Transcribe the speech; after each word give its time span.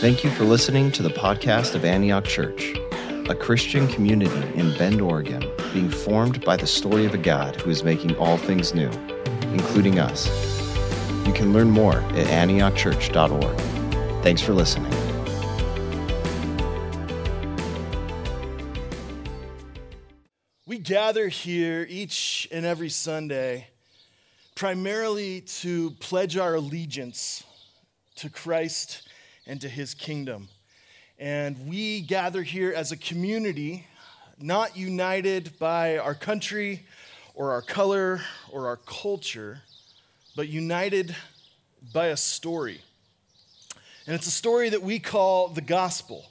Thank 0.00 0.22
you 0.22 0.30
for 0.30 0.44
listening 0.44 0.92
to 0.92 1.02
the 1.02 1.08
podcast 1.10 1.74
of 1.74 1.84
Antioch 1.84 2.24
Church, 2.24 2.72
a 3.28 3.34
Christian 3.34 3.88
community 3.88 4.30
in 4.56 4.72
Bend, 4.78 5.00
Oregon, 5.00 5.44
being 5.72 5.90
formed 5.90 6.44
by 6.44 6.56
the 6.56 6.68
story 6.68 7.04
of 7.04 7.14
a 7.14 7.18
God 7.18 7.60
who 7.60 7.68
is 7.68 7.82
making 7.82 8.14
all 8.14 8.36
things 8.36 8.72
new, 8.72 8.88
including 9.46 9.98
us. 9.98 10.28
You 11.26 11.32
can 11.32 11.52
learn 11.52 11.68
more 11.68 11.96
at 11.96 12.28
antiochchurch.org. 12.28 14.22
Thanks 14.22 14.40
for 14.40 14.52
listening. 14.52 14.92
We 20.64 20.78
gather 20.78 21.26
here 21.26 21.84
each 21.90 22.46
and 22.52 22.64
every 22.64 22.90
Sunday 22.90 23.66
primarily 24.54 25.40
to 25.40 25.90
pledge 25.98 26.36
our 26.36 26.54
allegiance 26.54 27.42
to 28.14 28.30
Christ 28.30 29.07
and 29.48 29.60
to 29.62 29.68
his 29.68 29.94
kingdom. 29.94 30.48
And 31.18 31.66
we 31.66 32.02
gather 32.02 32.42
here 32.42 32.72
as 32.72 32.92
a 32.92 32.96
community, 32.96 33.86
not 34.38 34.76
united 34.76 35.58
by 35.58 35.98
our 35.98 36.14
country 36.14 36.86
or 37.34 37.50
our 37.50 37.62
color 37.62 38.20
or 38.52 38.68
our 38.68 38.76
culture, 38.76 39.62
but 40.36 40.48
united 40.48 41.16
by 41.92 42.08
a 42.08 42.16
story. 42.16 42.80
And 44.06 44.14
it's 44.14 44.26
a 44.26 44.30
story 44.30 44.68
that 44.68 44.82
we 44.82 44.98
call 44.98 45.48
the 45.48 45.60
gospel, 45.60 46.26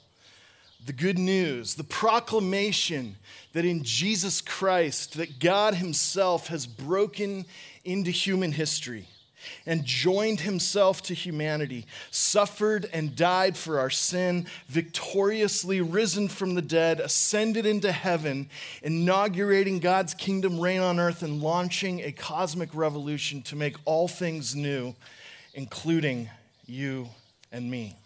the 0.86 0.92
good 0.92 1.18
news, 1.18 1.74
the 1.74 1.84
proclamation 1.84 3.16
that 3.52 3.64
in 3.64 3.82
Jesus 3.82 4.40
Christ 4.40 5.16
that 5.16 5.38
God 5.38 5.74
himself 5.74 6.46
has 6.46 6.66
broken 6.66 7.44
into 7.84 8.10
human 8.10 8.52
history 8.52 9.08
and 9.66 9.84
joined 9.84 10.40
himself 10.40 11.02
to 11.02 11.14
humanity, 11.14 11.86
suffered 12.10 12.88
and 12.92 13.16
died 13.16 13.56
for 13.56 13.78
our 13.78 13.90
sin, 13.90 14.46
victoriously 14.66 15.80
risen 15.80 16.28
from 16.28 16.54
the 16.54 16.62
dead, 16.62 17.00
ascended 17.00 17.66
into 17.66 17.92
heaven, 17.92 18.48
inaugurating 18.82 19.78
God's 19.78 20.14
kingdom 20.14 20.60
reign 20.60 20.80
on 20.80 20.98
earth, 20.98 21.22
and 21.22 21.42
launching 21.42 22.00
a 22.00 22.12
cosmic 22.12 22.74
revolution 22.74 23.42
to 23.42 23.56
make 23.56 23.76
all 23.84 24.08
things 24.08 24.56
new, 24.56 24.94
including 25.54 26.28
you 26.66 27.08
and 27.52 27.70
me. 27.70 27.96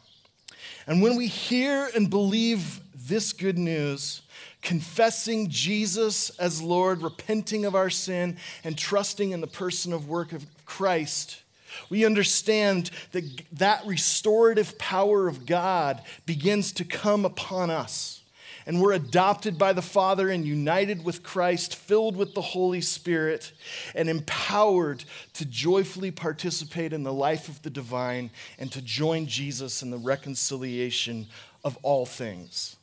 And 0.86 1.02
when 1.02 1.17
we 1.17 1.27
hear 1.27 1.91
and 1.95 2.11
believe 2.11 2.80
this 2.95 3.33
good 3.33 3.58
news, 3.58 4.22
confessing 4.62 5.48
Jesus 5.48 6.30
as 6.39 6.62
Lord, 6.62 7.02
repenting 7.02 7.64
of 7.64 7.74
our 7.74 7.91
sin, 7.91 8.36
and 8.64 8.78
trusting 8.78 9.33
in 9.33 9.41
the 9.41 9.47
person 9.47 9.92
of 9.92 10.08
work 10.08 10.33
of 10.33 10.47
Christ, 10.73 11.42
we 11.91 12.06
understand 12.06 12.91
that 13.12 13.25
that 13.53 13.87
restorative 13.87 14.79
power 14.79 15.29
of 15.29 15.45
God 15.45 16.01
begins 16.25 16.73
to 16.73 16.84
come 16.84 17.27
upon 17.27 17.69
us. 17.69 18.23
And 18.64 18.81
we're 18.81 18.95
adopted 18.95 19.59
by 19.59 19.75
the 19.75 19.83
Father 19.83 20.31
and 20.31 20.47
united 20.47 21.05
with 21.05 21.23
Christ, 21.23 21.75
filled 21.75 22.17
with 22.17 22.33
the 22.33 22.41
Holy 22.41 22.81
Spirit, 22.81 23.53
and 23.95 24.09
empowered 24.09 25.05
to 25.34 25.45
joyfully 25.45 26.11
participate 26.11 26.95
in 26.95 27.03
the 27.03 27.12
life 27.12 27.48
of 27.48 27.61
the 27.61 27.70
divine 27.70 28.31
and 28.59 28.73
to 28.73 28.81
join 28.81 29.27
Jesus 29.27 29.83
in 29.83 29.91
the 29.91 29.98
reconciliation 29.98 31.27
of 31.64 31.77
all 31.83 32.07
things. 32.07 32.77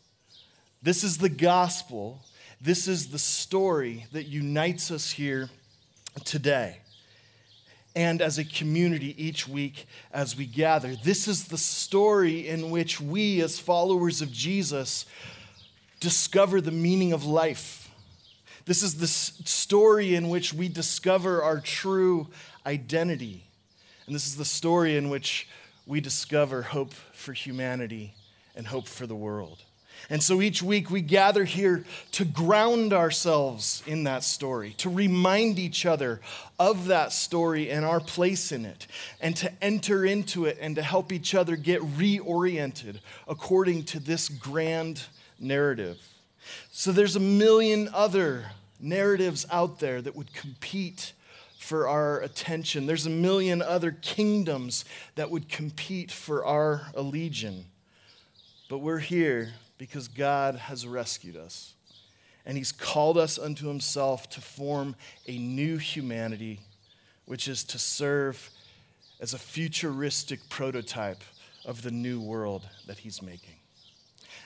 This 0.84 1.04
is 1.04 1.18
the 1.18 1.30
gospel. 1.30 2.22
This 2.62 2.88
is 2.88 3.08
the 3.08 3.20
story 3.20 4.06
that 4.12 4.28
unites 4.28 4.92
us 4.92 5.10
here 5.10 5.50
today. 6.24 6.82
And 7.96 8.22
as 8.22 8.38
a 8.38 8.46
community 8.46 9.16
each 9.24 9.48
week 9.48 9.88
as 10.12 10.38
we 10.38 10.46
gather, 10.46 10.96
this 10.96 11.28
is 11.28 11.46
the 11.46 11.58
story 11.58 12.48
in 12.48 12.70
which 12.70 13.02
we, 13.02 13.42
as 13.42 13.60
followers 13.60 14.22
of 14.22 14.32
Jesus, 14.32 15.06
discover 16.00 16.62
the 16.62 16.72
meaning 16.72 17.14
of 17.14 17.26
life. 17.26 17.90
This 18.66 18.84
is 18.84 18.98
the 18.98 19.08
story 19.08 20.16
in 20.16 20.30
which 20.30 20.54
we 20.54 20.70
discover 20.70 21.42
our 21.42 21.60
true 21.60 22.28
identity. 22.66 23.44
And 24.06 24.16
this 24.16 24.28
is 24.28 24.38
the 24.38 24.46
story 24.46 24.96
in 24.96 25.10
which 25.10 25.48
we 25.88 26.00
discover 26.00 26.62
hope 26.62 26.94
for 27.14 27.34
humanity 27.34 28.14
and 28.56 28.68
hope 28.68 28.88
for 28.88 29.08
the 29.08 29.16
world. 29.16 29.64
And 30.10 30.24
so 30.24 30.42
each 30.42 30.64
week 30.64 30.90
we 30.90 31.02
gather 31.02 31.44
here 31.44 31.84
to 32.14 32.26
ground 32.26 32.94
ourselves 32.94 33.84
in 33.86 34.04
that 34.06 34.24
story, 34.24 34.74
to 34.78 34.90
remind 34.90 35.60
each 35.60 35.86
other 35.86 36.22
of 36.58 36.88
that 36.88 37.12
story 37.12 37.70
and 37.70 37.86
our 37.86 38.00
place 38.00 38.52
in 38.52 38.66
it, 38.66 38.88
and 39.22 39.36
to 39.38 39.52
enter 39.64 40.06
into 40.06 40.46
it 40.46 40.58
and 40.60 40.76
to 40.76 40.82
help 40.82 41.12
each 41.12 41.36
other 41.36 41.56
get 41.56 41.82
reoriented 41.82 43.00
according 43.28 43.84
to 43.84 44.00
this 44.00 44.30
grand 44.30 45.06
narrative. 45.40 46.00
So 46.72 46.92
there's 46.92 47.16
a 47.16 47.20
million 47.20 47.90
other 47.94 48.52
narratives 48.80 49.46
out 49.52 49.80
there 49.80 50.02
that 50.02 50.16
would 50.16 50.34
compete 50.34 51.14
for 51.60 51.88
our 51.88 52.20
attention. 52.22 52.88
There's 52.88 53.06
a 53.06 53.12
million 53.12 53.62
other 53.62 53.92
kingdoms 53.92 54.86
that 55.16 55.30
would 55.30 55.50
compete 55.50 56.12
for 56.12 56.44
our 56.44 56.88
allegiance. 56.96 57.66
But 58.70 58.80
we're 58.80 59.00
here 59.00 59.54
because 59.80 60.08
God 60.10 60.56
has 60.56 60.86
rescued 60.86 61.36
us. 61.36 61.74
And 62.46 62.56
He's 62.58 62.72
called 62.72 63.18
us 63.18 63.40
unto 63.40 63.68
Himself 63.68 64.30
to 64.32 64.42
form 64.42 64.96
a 65.28 65.40
new 65.40 65.78
humanity, 65.78 66.60
which 67.26 67.48
is 67.48 67.64
to 67.64 67.80
serve 67.80 68.52
as 69.20 69.34
a 69.34 69.40
futuristic 69.40 70.48
prototype 70.50 71.24
of 71.66 71.82
the 71.82 71.92
new 71.92 72.22
world 72.22 72.68
that 72.86 73.00
He's 73.00 73.22
making. 73.22 73.59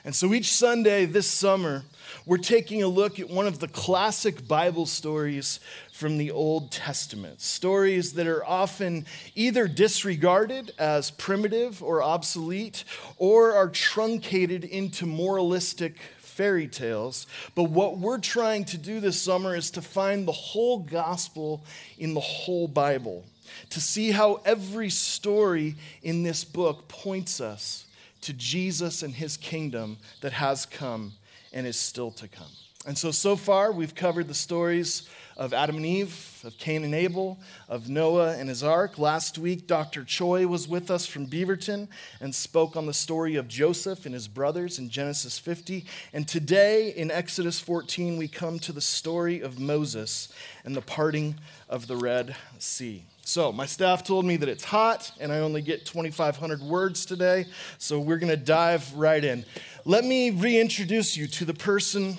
And 0.06 0.14
so 0.14 0.34
each 0.34 0.52
Sunday 0.52 1.06
this 1.06 1.26
summer, 1.26 1.82
we're 2.26 2.36
taking 2.36 2.82
a 2.82 2.88
look 2.88 3.18
at 3.18 3.30
one 3.30 3.46
of 3.46 3.58
the 3.58 3.68
classic 3.68 4.46
Bible 4.46 4.84
stories 4.84 5.60
from 5.94 6.18
the 6.18 6.30
Old 6.30 6.70
Testament. 6.70 7.40
Stories 7.40 8.12
that 8.12 8.26
are 8.26 8.44
often 8.44 9.06
either 9.34 9.66
disregarded 9.66 10.72
as 10.78 11.10
primitive 11.10 11.82
or 11.82 12.02
obsolete, 12.02 12.84
or 13.16 13.54
are 13.54 13.70
truncated 13.70 14.62
into 14.62 15.06
moralistic 15.06 15.98
fairy 16.18 16.68
tales. 16.68 17.26
But 17.54 17.70
what 17.70 17.96
we're 17.96 18.18
trying 18.18 18.66
to 18.66 18.76
do 18.76 19.00
this 19.00 19.18
summer 19.18 19.56
is 19.56 19.70
to 19.70 19.80
find 19.80 20.28
the 20.28 20.32
whole 20.32 20.80
gospel 20.80 21.64
in 21.96 22.12
the 22.12 22.20
whole 22.20 22.68
Bible, 22.68 23.24
to 23.70 23.80
see 23.80 24.10
how 24.10 24.42
every 24.44 24.90
story 24.90 25.76
in 26.02 26.24
this 26.24 26.44
book 26.44 26.88
points 26.88 27.40
us 27.40 27.86
to 28.24 28.32
Jesus 28.32 29.02
and 29.02 29.14
his 29.14 29.36
kingdom 29.36 29.98
that 30.20 30.32
has 30.32 30.66
come 30.66 31.12
and 31.52 31.66
is 31.66 31.78
still 31.78 32.10
to 32.12 32.28
come. 32.28 32.50
And 32.86 32.98
so, 32.98 33.10
so 33.12 33.34
far, 33.34 33.72
we've 33.72 33.94
covered 33.94 34.28
the 34.28 34.34
stories 34.34 35.08
of 35.36 35.54
Adam 35.54 35.76
and 35.76 35.86
Eve, 35.86 36.40
of 36.44 36.58
Cain 36.58 36.84
and 36.84 36.94
Abel, 36.94 37.38
of 37.68 37.88
Noah 37.88 38.36
and 38.36 38.48
his 38.48 38.62
ark. 38.62 38.98
Last 38.98 39.38
week, 39.38 39.66
Dr. 39.66 40.04
Choi 40.04 40.46
was 40.46 40.68
with 40.68 40.90
us 40.90 41.06
from 41.06 41.26
Beaverton 41.26 41.88
and 42.20 42.34
spoke 42.34 42.76
on 42.76 42.86
the 42.86 42.92
story 42.92 43.36
of 43.36 43.48
Joseph 43.48 44.04
and 44.04 44.14
his 44.14 44.28
brothers 44.28 44.78
in 44.78 44.90
Genesis 44.90 45.38
50. 45.38 45.86
And 46.12 46.28
today, 46.28 46.90
in 46.90 47.10
Exodus 47.10 47.58
14, 47.58 48.18
we 48.18 48.28
come 48.28 48.58
to 48.60 48.72
the 48.72 48.82
story 48.82 49.40
of 49.40 49.58
Moses 49.58 50.32
and 50.64 50.76
the 50.76 50.82
parting 50.82 51.36
of 51.68 51.86
the 51.86 51.96
Red 51.96 52.36
Sea. 52.58 53.04
So, 53.26 53.52
my 53.52 53.64
staff 53.64 54.04
told 54.04 54.26
me 54.26 54.36
that 54.36 54.50
it's 54.50 54.64
hot 54.64 55.10
and 55.18 55.32
I 55.32 55.38
only 55.38 55.62
get 55.62 55.86
2,500 55.86 56.60
words 56.60 57.06
today, 57.06 57.46
so 57.78 57.98
we're 57.98 58.18
to 58.28 58.36
dive 58.36 58.92
right 58.94 59.24
in. 59.24 59.46
Let 59.86 60.04
me 60.04 60.28
reintroduce 60.30 61.16
you 61.16 61.26
to 61.28 61.46
the 61.46 61.54
person 61.54 62.18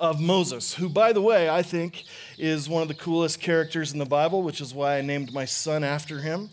of 0.00 0.20
Moses, 0.20 0.74
who, 0.74 0.88
by 0.88 1.12
the 1.12 1.22
way, 1.22 1.48
I 1.48 1.62
think 1.62 2.04
is 2.38 2.68
one 2.68 2.82
of 2.82 2.88
the 2.88 2.94
coolest 2.94 3.40
characters 3.40 3.92
in 3.92 4.00
the 4.00 4.04
Bible, 4.04 4.42
which 4.42 4.60
is 4.60 4.74
why 4.74 4.98
I 4.98 5.00
named 5.00 5.32
my 5.32 5.44
son 5.44 5.84
after 5.84 6.20
him. 6.20 6.50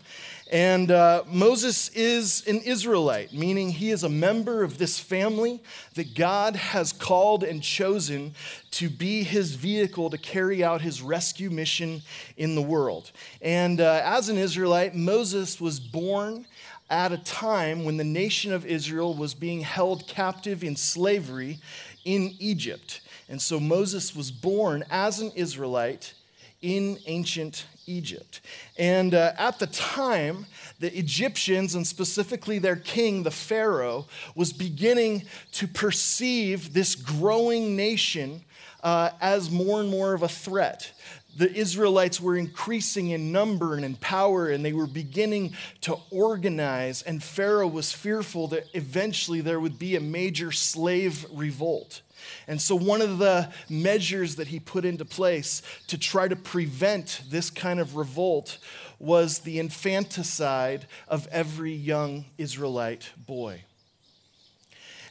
And 0.54 0.92
uh, 0.92 1.24
Moses 1.26 1.88
is 1.96 2.46
an 2.46 2.60
Israelite, 2.60 3.32
meaning 3.32 3.70
he 3.70 3.90
is 3.90 4.04
a 4.04 4.08
member 4.08 4.62
of 4.62 4.78
this 4.78 5.00
family 5.00 5.60
that 5.94 6.14
God 6.14 6.54
has 6.54 6.92
called 6.92 7.42
and 7.42 7.60
chosen 7.60 8.36
to 8.70 8.88
be 8.88 9.24
his 9.24 9.56
vehicle 9.56 10.10
to 10.10 10.16
carry 10.16 10.62
out 10.62 10.80
his 10.80 11.02
rescue 11.02 11.50
mission 11.50 12.02
in 12.36 12.54
the 12.54 12.62
world. 12.62 13.10
And 13.42 13.80
uh, 13.80 14.02
as 14.04 14.28
an 14.28 14.38
Israelite, 14.38 14.94
Moses 14.94 15.60
was 15.60 15.80
born 15.80 16.46
at 16.88 17.10
a 17.10 17.18
time 17.18 17.84
when 17.84 17.96
the 17.96 18.04
nation 18.04 18.52
of 18.52 18.64
Israel 18.64 19.12
was 19.12 19.34
being 19.34 19.62
held 19.62 20.06
captive 20.06 20.62
in 20.62 20.76
slavery 20.76 21.58
in 22.04 22.32
Egypt. 22.38 23.00
And 23.28 23.42
so 23.42 23.58
Moses 23.58 24.14
was 24.14 24.30
born 24.30 24.84
as 24.88 25.18
an 25.18 25.32
Israelite 25.34 26.14
in 26.62 26.98
ancient 27.06 27.66
Egypt. 27.86 28.40
And 28.78 29.14
uh, 29.14 29.32
at 29.38 29.58
the 29.58 29.66
time, 29.66 30.46
the 30.80 30.96
Egyptians, 30.96 31.74
and 31.74 31.86
specifically 31.86 32.58
their 32.58 32.76
king, 32.76 33.22
the 33.22 33.30
Pharaoh, 33.30 34.06
was 34.34 34.52
beginning 34.52 35.24
to 35.52 35.66
perceive 35.68 36.72
this 36.72 36.94
growing 36.94 37.76
nation 37.76 38.42
uh, 38.82 39.10
as 39.20 39.50
more 39.50 39.80
and 39.80 39.88
more 39.88 40.14
of 40.14 40.22
a 40.22 40.28
threat. 40.28 40.92
the 41.36 41.52
Israelites 41.52 42.20
were 42.20 42.36
increasing 42.36 43.10
in 43.10 43.32
number 43.32 43.74
and 43.74 43.84
in 43.84 43.96
power, 43.96 44.48
and 44.48 44.64
they 44.64 44.72
were 44.72 44.86
beginning 44.86 45.54
to 45.80 45.96
organize. 46.10 47.02
And 47.02 47.22
Pharaoh 47.22 47.66
was 47.66 47.92
fearful 47.92 48.48
that 48.48 48.68
eventually 48.72 49.40
there 49.40 49.58
would 49.58 49.78
be 49.78 49.96
a 49.96 50.00
major 50.00 50.52
slave 50.52 51.26
revolt. 51.32 52.02
And 52.46 52.60
so, 52.60 52.76
one 52.76 53.00
of 53.00 53.18
the 53.18 53.50
measures 53.68 54.36
that 54.36 54.48
he 54.48 54.60
put 54.60 54.84
into 54.84 55.04
place 55.04 55.62
to 55.88 55.98
try 55.98 56.28
to 56.28 56.36
prevent 56.36 57.22
this 57.28 57.50
kind 57.50 57.80
of 57.80 57.96
revolt 57.96 58.58
was 58.98 59.40
the 59.40 59.58
infanticide 59.58 60.86
of 61.08 61.26
every 61.30 61.72
young 61.72 62.26
Israelite 62.38 63.10
boy. 63.16 63.62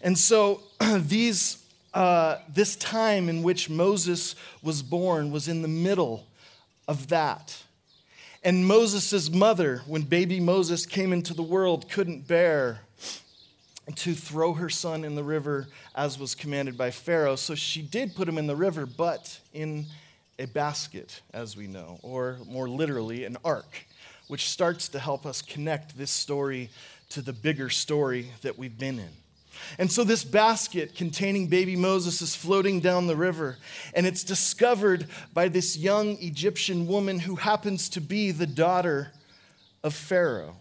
And 0.01 0.17
so, 0.17 0.61
these 0.97 1.63
uh, 1.93 2.39
this 2.49 2.75
time 2.75 3.29
in 3.29 3.43
which 3.43 3.69
Moses 3.69 4.35
was 4.61 4.81
born 4.81 5.31
was 5.31 5.47
in 5.47 5.61
the 5.61 5.67
middle 5.67 6.25
of 6.87 7.07
that. 7.09 7.63
And 8.43 8.65
Moses' 8.65 9.31
mother, 9.31 9.83
when 9.85 10.01
baby 10.01 10.39
Moses 10.39 10.85
came 10.85 11.13
into 11.13 11.33
the 11.33 11.43
world, 11.43 11.89
couldn't 11.89 12.27
bear 12.27 12.81
to 13.95 14.13
throw 14.13 14.53
her 14.53 14.69
son 14.69 15.03
in 15.03 15.15
the 15.15 15.23
river 15.23 15.67
as 15.95 16.17
was 16.17 16.35
commanded 16.35 16.77
by 16.77 16.91
Pharaoh. 16.91 17.35
So 17.35 17.55
she 17.55 17.81
did 17.81 18.15
put 18.15 18.27
him 18.27 18.37
in 18.37 18.47
the 18.47 18.55
river, 18.55 18.85
but 18.85 19.39
in 19.53 19.85
a 20.39 20.45
basket, 20.45 21.21
as 21.33 21.55
we 21.55 21.67
know, 21.67 21.99
or 22.01 22.37
more 22.47 22.69
literally, 22.69 23.25
an 23.25 23.37
ark, 23.43 23.85
which 24.27 24.49
starts 24.49 24.87
to 24.89 24.99
help 24.99 25.25
us 25.25 25.41
connect 25.41 25.97
this 25.97 26.11
story 26.11 26.69
to 27.09 27.21
the 27.21 27.33
bigger 27.33 27.69
story 27.69 28.31
that 28.41 28.57
we've 28.57 28.77
been 28.77 28.99
in. 28.99 29.09
And 29.77 29.91
so 29.91 30.03
this 30.03 30.23
basket 30.23 30.95
containing 30.95 31.47
baby 31.47 31.75
Moses 31.75 32.21
is 32.21 32.35
floating 32.35 32.79
down 32.79 33.07
the 33.07 33.15
river, 33.15 33.57
and 33.93 34.07
it's 34.07 34.23
discovered 34.23 35.07
by 35.33 35.47
this 35.47 35.77
young 35.77 36.17
Egyptian 36.19 36.87
woman 36.87 37.19
who 37.19 37.35
happens 37.35 37.89
to 37.89 38.01
be 38.01 38.31
the 38.31 38.47
daughter 38.47 39.11
of 39.83 39.93
Pharaoh. 39.93 40.55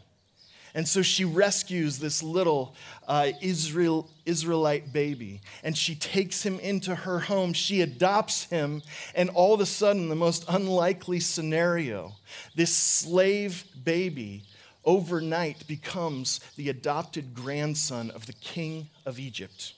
And 0.75 0.89
so 0.89 1.03
she 1.03 1.25
rescues 1.25 1.99
this 1.99 2.23
little 2.23 2.75
uh, 3.07 3.33
Israel, 3.43 4.09
Israelite 4.25 4.93
baby 4.93 5.43
and 5.63 5.77
she 5.77 5.95
takes 5.95 6.45
him 6.45 6.59
into 6.61 6.95
her 6.95 7.21
home. 7.21 7.53
She 7.53 7.81
adopts 7.81 8.45
him, 8.45 8.83
and 9.15 9.31
all 9.31 9.55
of 9.55 9.61
a 9.61 9.67
sudden, 9.67 10.09
the 10.09 10.15
most 10.15 10.45
unlikely 10.49 11.21
scenario 11.21 12.13
this 12.55 12.75
slave 12.75 13.65
baby 13.85 14.43
overnight 14.85 15.67
becomes 15.67 16.41
the 16.57 16.69
adopted 16.69 17.35
grandson 17.35 18.11
of 18.11 18.27
the 18.27 18.33
king 18.33 18.89
of 19.07 19.19
Egypt. 19.19 19.75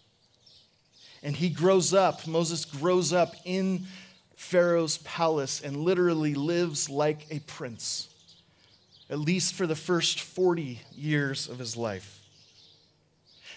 And 1.22 1.36
he 1.36 1.48
grows 1.48 1.92
up, 1.92 2.26
Moses 2.26 2.64
grows 2.64 3.12
up 3.12 3.34
in 3.44 3.86
Pharaoh's 4.36 4.98
palace 4.98 5.60
and 5.60 5.78
literally 5.78 6.34
lives 6.34 6.90
like 6.90 7.26
a 7.30 7.40
prince, 7.40 8.08
at 9.10 9.18
least 9.18 9.54
for 9.54 9.66
the 9.66 9.76
first 9.76 10.20
40 10.20 10.80
years 10.92 11.48
of 11.48 11.58
his 11.58 11.76
life. 11.76 12.20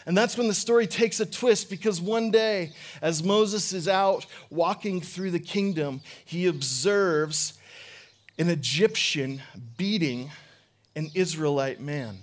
And 0.06 0.18
that's 0.18 0.38
when 0.38 0.48
the 0.48 0.54
story 0.54 0.88
takes 0.88 1.20
a 1.20 1.26
twist 1.26 1.70
because 1.70 2.00
one 2.00 2.32
day, 2.32 2.72
as 3.02 3.24
Moses 3.24 3.74
is 3.74 3.90
out 3.90 4.26
walking 4.50 5.02
through 5.02 5.32
the 5.32 5.40
kingdom, 5.40 6.00
he 6.24 6.48
observes 6.48 7.60
an 8.40 8.50
Egyptian 8.50 9.42
beating 9.78 10.32
an 10.96 11.12
Israelite 11.14 11.82
man. 11.82 12.20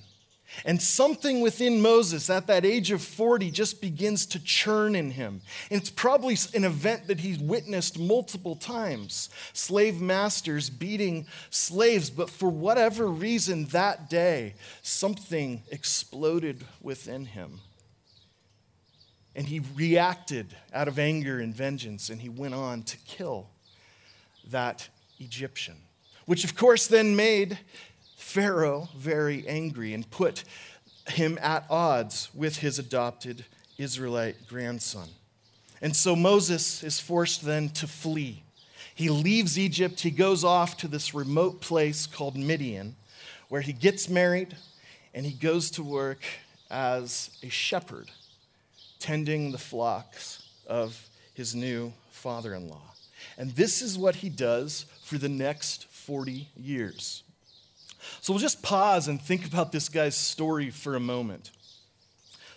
And 0.65 0.81
something 0.81 1.41
within 1.41 1.81
Moses 1.81 2.31
at 2.31 2.47
that 2.47 2.65
age 2.65 2.91
of 2.91 3.03
40 3.03 3.51
just 3.51 3.81
begins 3.81 4.27
to 4.27 4.43
churn 4.43 4.95
in 4.95 5.11
him. 5.11 5.41
And 5.71 5.81
it's 5.81 5.91
probably 5.91 6.37
an 6.55 6.65
event 6.65 7.06
that 7.09 7.21
he's 7.21 7.39
witnessed 7.39 7.99
multiple 7.99 8.56
times 8.56 9.31
slave 9.53 10.01
masters 10.01 10.71
beating 10.71 11.27
slaves. 11.51 12.11
But 12.11 12.31
for 12.31 12.49
whatever 12.49 13.06
reason, 13.06 13.67
that 13.67 14.09
day, 14.09 14.55
something 14.83 15.62
exploded 15.71 16.65
within 16.81 17.27
him. 17.27 17.61
And 19.37 19.47
he 19.47 19.61
reacted 19.75 20.55
out 20.73 20.87
of 20.87 20.99
anger 20.99 21.41
and 21.41 21.55
vengeance, 21.55 22.09
and 22.09 22.21
he 22.21 22.29
went 22.29 22.55
on 22.55 22.83
to 22.85 22.97
kill 22.99 23.49
that 24.51 24.89
Egyptian, 25.19 25.77
which 26.27 26.45
of 26.45 26.56
course 26.56 26.87
then 26.87 27.17
made 27.17 27.59
Pharaoh 28.34 28.88
very 28.96 29.46
angry 29.46 29.94
and 29.94 30.10
put 30.10 30.42
him 31.06 31.38
at 31.40 31.64
odds 31.70 32.31
with 32.34 32.56
his 32.56 32.81
adopted 32.81 33.44
Israelite 33.78 34.48
grandson. 34.48 35.06
And 35.81 35.94
so 35.94 36.16
Moses 36.16 36.82
is 36.82 36.98
forced 36.98 37.44
then 37.44 37.69
to 37.69 37.86
flee. 37.86 38.42
He 38.92 39.08
leaves 39.08 39.56
Egypt, 39.56 40.00
he 40.00 40.10
goes 40.10 40.42
off 40.42 40.76
to 40.78 40.88
this 40.88 41.14
remote 41.14 41.60
place 41.60 42.08
called 42.08 42.36
Midian, 42.36 42.96
where 43.50 43.60
he 43.60 43.72
gets 43.72 44.08
married 44.08 44.56
and 45.14 45.25
he 45.25 45.32
goes 45.32 45.70
to 45.70 45.84
work 45.84 46.25
as 46.72 47.31
a 47.44 47.48
shepherd, 47.48 48.10
tending 48.98 49.52
the 49.52 49.58
flocks 49.58 50.42
of 50.66 51.08
his 51.34 51.54
new 51.54 51.92
father 52.10 52.52
in 52.52 52.66
law. 52.66 52.94
And 53.38 53.52
this 53.52 53.81
is 53.81 53.96
what 53.96 54.16
he 54.16 54.28
does 54.28 54.86
for 55.04 55.19
the 55.19 55.28
next 55.28 55.86
40 55.86 56.48
years. 56.56 57.24
So 58.21 58.33
we'll 58.33 58.41
just 58.41 58.62
pause 58.62 59.09
and 59.09 59.21
think 59.21 59.47
about 59.47 59.73
this 59.73 59.89
guy's 59.89 60.17
story 60.17 60.71
for 60.71 60.97
a 60.97 61.01
moment. 61.01 61.51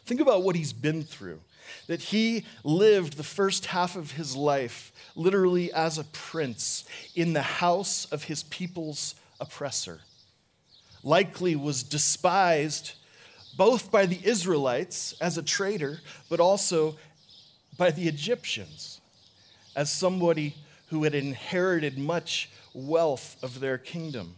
Think 0.06 0.22
about 0.22 0.44
what 0.44 0.56
he's 0.56 0.74
been 0.74 1.04
through. 1.04 1.42
That 1.88 2.02
he 2.02 2.46
lived 2.64 3.18
the 3.18 3.24
first 3.24 3.68
half 3.68 3.96
of 3.96 4.12
his 4.12 4.36
life 4.36 4.94
literally 5.16 5.72
as 5.74 5.98
a 5.98 6.06
prince 6.06 6.86
in 7.16 7.34
the 7.34 7.42
house 7.42 8.06
of 8.06 8.24
his 8.24 8.44
people's 8.44 9.16
oppressor. 9.40 10.00
Likely 11.04 11.56
was 11.56 11.84
despised 11.84 12.94
both 13.58 13.92
by 13.92 14.06
the 14.06 14.20
Israelites 14.24 15.14
as 15.20 15.38
a 15.38 15.44
traitor, 15.44 16.00
but 16.30 16.40
also 16.40 16.96
by 17.78 17.92
the 17.92 18.08
Egyptians 18.08 19.02
as 19.76 19.92
somebody 19.92 20.56
who 20.88 21.04
had 21.04 21.14
inherited 21.14 21.98
much 21.98 22.50
wealth 22.74 23.36
of 23.44 23.60
their 23.60 23.78
kingdom. 23.78 24.36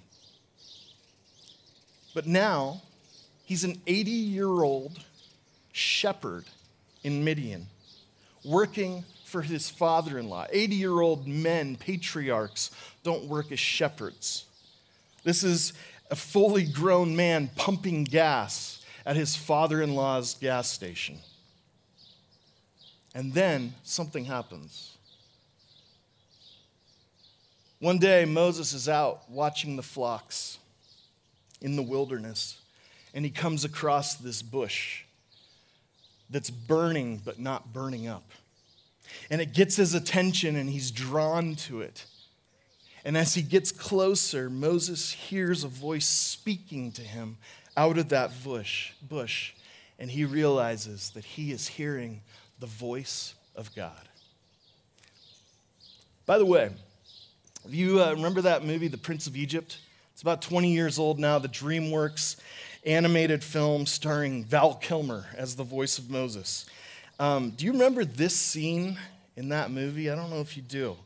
But 2.19 2.27
now, 2.27 2.81
he's 3.45 3.63
an 3.63 3.79
80 3.87 4.11
year 4.11 4.49
old 4.49 4.99
shepherd 5.71 6.43
in 7.01 7.23
Midian, 7.23 7.67
working 8.43 9.05
for 9.23 9.41
his 9.41 9.69
father 9.69 10.19
in 10.19 10.27
law. 10.27 10.45
80 10.51 10.75
year 10.75 10.99
old 10.99 11.29
men, 11.29 11.77
patriarchs, 11.77 12.71
don't 13.03 13.23
work 13.29 13.53
as 13.53 13.59
shepherds. 13.61 14.43
This 15.23 15.45
is 15.45 15.71
a 16.11 16.15
fully 16.17 16.65
grown 16.65 17.15
man 17.15 17.51
pumping 17.55 18.03
gas 18.03 18.83
at 19.05 19.15
his 19.15 19.37
father 19.37 19.81
in 19.81 19.95
law's 19.95 20.33
gas 20.33 20.69
station. 20.69 21.19
And 23.15 23.33
then 23.33 23.75
something 23.83 24.25
happens. 24.25 24.97
One 27.79 27.97
day, 27.97 28.25
Moses 28.25 28.73
is 28.73 28.89
out 28.89 29.31
watching 29.31 29.77
the 29.77 29.83
flocks 29.83 30.57
in 31.61 31.75
the 31.75 31.83
wilderness, 31.83 32.59
and 33.13 33.25
he 33.25 33.31
comes 33.31 33.65
across 33.65 34.15
this 34.15 34.41
bush 34.41 35.03
that's 36.29 36.49
burning 36.49 37.21
but 37.23 37.39
not 37.39 37.73
burning 37.73 38.07
up. 38.07 38.31
And 39.29 39.41
it 39.41 39.53
gets 39.53 39.75
his 39.75 39.93
attention, 39.93 40.55
and 40.55 40.69
he's 40.69 40.91
drawn 40.91 41.55
to 41.55 41.81
it. 41.81 42.05
And 43.03 43.17
as 43.17 43.33
he 43.33 43.41
gets 43.41 43.71
closer, 43.71 44.49
Moses 44.49 45.11
hears 45.11 45.63
a 45.63 45.67
voice 45.67 46.05
speaking 46.05 46.91
to 46.93 47.01
him 47.01 47.37
out 47.75 47.97
of 47.97 48.09
that 48.09 48.43
bush, 48.43 48.91
bush, 49.01 49.53
and 49.97 50.11
he 50.11 50.25
realizes 50.25 51.11
that 51.11 51.25
he 51.25 51.51
is 51.51 51.67
hearing 51.67 52.21
the 52.59 52.67
voice 52.67 53.33
of 53.55 53.73
God. 53.75 54.07
By 56.25 56.37
the 56.37 56.45
way, 56.45 56.69
if 57.65 57.73
you 57.73 58.01
uh, 58.01 58.13
remember 58.13 58.41
that 58.41 58.63
movie, 58.63 58.87
The 58.87 58.97
Prince 58.97 59.27
of 59.27 59.35
Egypt? 59.35 59.79
It's 60.19 60.23
about 60.25 60.41
20 60.41 60.73
years 60.73 60.99
old 60.99 61.17
now, 61.17 61.39
the 61.39 61.47
DreamWorks 61.47 62.35
animated 62.85 63.41
film 63.41 63.85
starring 63.85 64.43
Val 64.43 64.73
Kilmer 64.73 65.27
as 65.33 65.55
the 65.55 65.63
voice 65.63 65.97
of 65.97 66.09
Moses. 66.09 66.65
Um, 67.21 67.51
do 67.51 67.63
you 67.63 67.71
remember 67.71 68.03
this 68.03 68.35
scene 68.35 68.99
in 69.37 69.47
that 69.47 69.71
movie? 69.71 70.09
I 70.11 70.15
don't 70.15 70.29
know 70.29 70.41
if 70.41 70.57
you 70.57 70.61
do, 70.61 70.97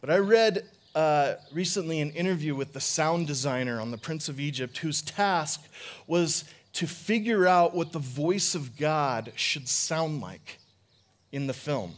but 0.00 0.08
I 0.08 0.18
read 0.18 0.68
uh, 0.94 1.34
recently 1.52 2.00
an 2.00 2.12
interview 2.12 2.54
with 2.54 2.72
the 2.72 2.80
sound 2.80 3.26
designer 3.26 3.80
on 3.80 3.90
The 3.90 3.98
Prince 3.98 4.28
of 4.28 4.38
Egypt, 4.38 4.78
whose 4.78 5.02
task 5.02 5.64
was 6.06 6.44
to 6.74 6.86
figure 6.86 7.48
out 7.48 7.74
what 7.74 7.90
the 7.90 7.98
voice 7.98 8.54
of 8.54 8.76
God 8.76 9.32
should 9.34 9.66
sound 9.66 10.20
like 10.20 10.60
in 11.32 11.48
the 11.48 11.52
film. 11.52 11.94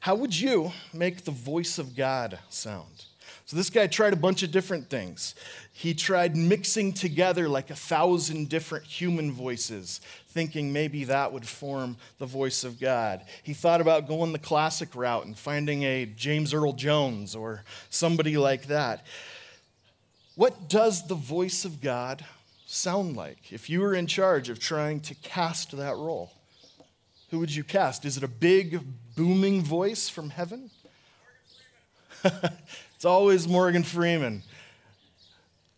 How 0.00 0.16
would 0.16 0.36
you 0.36 0.72
make 0.92 1.24
the 1.24 1.30
voice 1.30 1.78
of 1.78 1.94
God 1.94 2.40
sound? 2.48 3.04
So 3.48 3.56
this 3.56 3.70
guy 3.70 3.86
tried 3.86 4.12
a 4.12 4.16
bunch 4.16 4.42
of 4.42 4.50
different 4.50 4.90
things. 4.90 5.34
He 5.72 5.94
tried 5.94 6.36
mixing 6.36 6.92
together 6.92 7.48
like 7.48 7.70
a 7.70 7.74
thousand 7.74 8.50
different 8.50 8.84
human 8.84 9.32
voices, 9.32 10.02
thinking 10.28 10.70
maybe 10.70 11.04
that 11.04 11.32
would 11.32 11.48
form 11.48 11.96
the 12.18 12.26
voice 12.26 12.62
of 12.62 12.78
God. 12.78 13.22
He 13.42 13.54
thought 13.54 13.80
about 13.80 14.06
going 14.06 14.32
the 14.32 14.38
classic 14.38 14.94
route 14.94 15.24
and 15.24 15.34
finding 15.34 15.82
a 15.82 16.04
James 16.04 16.52
Earl 16.52 16.74
Jones 16.74 17.34
or 17.34 17.64
somebody 17.88 18.36
like 18.36 18.66
that. 18.66 19.06
What 20.34 20.68
does 20.68 21.06
the 21.06 21.14
voice 21.14 21.64
of 21.64 21.80
God 21.80 22.26
sound 22.66 23.16
like 23.16 23.50
if 23.50 23.70
you 23.70 23.80
were 23.80 23.94
in 23.94 24.06
charge 24.06 24.50
of 24.50 24.58
trying 24.58 25.00
to 25.00 25.14
cast 25.14 25.74
that 25.74 25.96
role? 25.96 26.34
Who 27.30 27.38
would 27.38 27.54
you 27.54 27.64
cast? 27.64 28.04
Is 28.04 28.18
it 28.18 28.22
a 28.22 28.28
big, 28.28 28.82
booming 29.16 29.62
voice 29.62 30.10
from 30.10 30.28
heaven? 30.28 30.70
it's 32.94 33.04
always 33.04 33.46
Morgan 33.46 33.82
Freeman. 33.82 34.42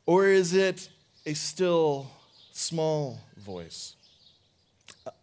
Or 0.07 0.27
is 0.27 0.55
it 0.55 0.89
a 1.27 1.35
still, 1.35 2.11
small 2.53 3.21
voice? 3.37 3.95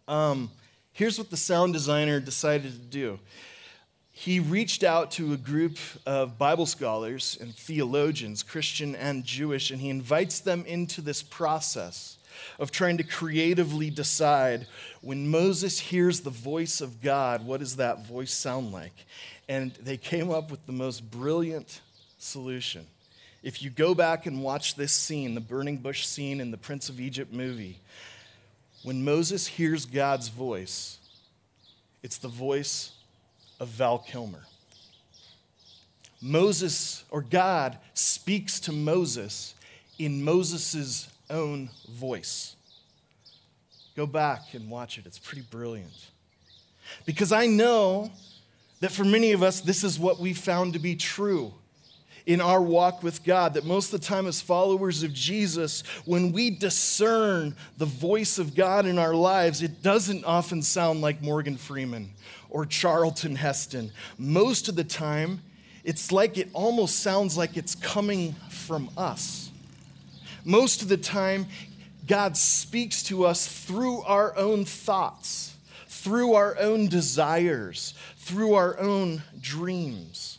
Um, 0.06 0.50
here's 0.92 1.18
what 1.18 1.30
the 1.30 1.36
sound 1.36 1.72
designer 1.72 2.20
decided 2.20 2.72
to 2.72 2.78
do 2.78 3.18
he 4.18 4.40
reached 4.40 4.82
out 4.82 5.12
to 5.12 5.32
a 5.32 5.36
group 5.36 5.78
of 6.04 6.38
Bible 6.38 6.66
scholars 6.66 7.38
and 7.40 7.54
theologians, 7.54 8.42
Christian 8.42 8.96
and 8.96 9.24
Jewish, 9.24 9.70
and 9.70 9.80
he 9.80 9.90
invites 9.90 10.40
them 10.40 10.64
into 10.66 11.00
this 11.00 11.22
process 11.22 12.18
of 12.58 12.72
trying 12.72 12.96
to 12.96 13.04
creatively 13.04 13.90
decide 13.90 14.66
when 15.02 15.28
Moses 15.28 15.78
hears 15.78 16.22
the 16.22 16.30
voice 16.30 16.80
of 16.80 17.00
God, 17.00 17.46
what 17.46 17.60
does 17.60 17.76
that 17.76 18.06
voice 18.06 18.32
sound 18.32 18.72
like? 18.72 19.06
And 19.48 19.72
they 19.74 19.96
came 19.96 20.30
up 20.30 20.50
with 20.50 20.66
the 20.66 20.72
most 20.72 21.10
brilliant 21.10 21.80
solution. 22.18 22.86
If 23.42 23.62
you 23.62 23.70
go 23.70 23.94
back 23.94 24.26
and 24.26 24.42
watch 24.42 24.74
this 24.74 24.92
scene, 24.92 25.34
the 25.34 25.40
burning 25.40 25.78
bush 25.78 26.06
scene 26.06 26.40
in 26.40 26.50
the 26.50 26.58
Prince 26.58 26.88
of 26.88 27.00
Egypt 27.00 27.32
movie, 27.32 27.78
when 28.82 29.04
Moses 29.04 29.46
hears 29.46 29.86
God's 29.86 30.28
voice, 30.28 30.98
it's 32.02 32.18
the 32.18 32.28
voice 32.28 32.92
of 33.60 33.68
Val 33.68 33.98
Kilmer. 33.98 34.42
Moses, 36.20 37.04
or 37.10 37.22
God, 37.22 37.78
speaks 37.94 38.60
to 38.60 38.72
Moses 38.72 39.54
in 39.98 40.24
Moses' 40.24 41.08
own 41.30 41.70
voice. 41.88 42.56
Go 43.96 44.06
back 44.06 44.54
and 44.54 44.70
watch 44.70 44.98
it, 44.98 45.06
it's 45.06 45.18
pretty 45.18 45.42
brilliant. 45.42 46.10
Because 47.04 47.32
I 47.32 47.46
know 47.46 48.10
that 48.80 48.92
for 48.92 49.04
many 49.04 49.32
of 49.32 49.42
us, 49.42 49.60
this 49.60 49.82
is 49.84 49.98
what 49.98 50.18
we 50.20 50.32
found 50.32 50.72
to 50.74 50.78
be 50.78 50.94
true 50.94 51.52
in 52.26 52.40
our 52.40 52.60
walk 52.60 53.02
with 53.02 53.24
God. 53.24 53.54
That 53.54 53.64
most 53.64 53.92
of 53.92 54.00
the 54.00 54.06
time, 54.06 54.26
as 54.26 54.40
followers 54.40 55.02
of 55.02 55.12
Jesus, 55.12 55.82
when 56.04 56.30
we 56.30 56.50
discern 56.50 57.56
the 57.78 57.86
voice 57.86 58.38
of 58.38 58.54
God 58.54 58.86
in 58.86 58.98
our 58.98 59.14
lives, 59.14 59.62
it 59.62 59.82
doesn't 59.82 60.24
often 60.24 60.62
sound 60.62 61.00
like 61.00 61.22
Morgan 61.22 61.56
Freeman 61.56 62.10
or 62.50 62.66
Charlton 62.66 63.36
Heston. 63.36 63.90
Most 64.18 64.68
of 64.68 64.76
the 64.76 64.84
time, 64.84 65.42
it's 65.84 66.12
like 66.12 66.36
it 66.36 66.50
almost 66.52 67.00
sounds 67.00 67.36
like 67.36 67.56
it's 67.56 67.74
coming 67.74 68.34
from 68.50 68.90
us. 68.96 69.50
Most 70.44 70.82
of 70.82 70.88
the 70.88 70.96
time, 70.96 71.46
God 72.06 72.36
speaks 72.36 73.02
to 73.04 73.24
us 73.24 73.46
through 73.46 74.02
our 74.02 74.36
own 74.36 74.64
thoughts, 74.64 75.54
through 75.86 76.34
our 76.34 76.58
own 76.58 76.88
desires, 76.88 77.94
through 78.28 78.52
our 78.52 78.78
own 78.78 79.22
dreams. 79.40 80.38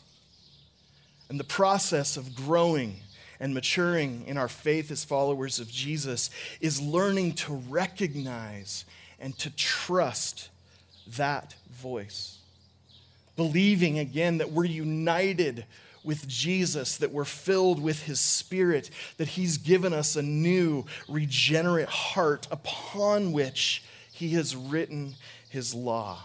And 1.28 1.40
the 1.40 1.44
process 1.44 2.16
of 2.16 2.36
growing 2.36 3.00
and 3.40 3.52
maturing 3.52 4.24
in 4.28 4.36
our 4.36 4.46
faith 4.46 4.92
as 4.92 5.04
followers 5.04 5.58
of 5.58 5.68
Jesus 5.68 6.30
is 6.60 6.80
learning 6.80 7.32
to 7.32 7.54
recognize 7.68 8.84
and 9.18 9.36
to 9.38 9.50
trust 9.50 10.50
that 11.16 11.56
voice. 11.68 12.38
Believing 13.34 13.98
again 13.98 14.38
that 14.38 14.52
we're 14.52 14.64
united 14.66 15.64
with 16.04 16.28
Jesus, 16.28 16.96
that 16.98 17.10
we're 17.10 17.24
filled 17.24 17.82
with 17.82 18.04
his 18.04 18.20
spirit, 18.20 18.88
that 19.16 19.28
he's 19.28 19.58
given 19.58 19.92
us 19.92 20.14
a 20.14 20.22
new, 20.22 20.84
regenerate 21.08 21.88
heart 21.88 22.46
upon 22.52 23.32
which 23.32 23.82
he 24.12 24.30
has 24.30 24.54
written 24.54 25.16
his 25.48 25.74
law. 25.74 26.20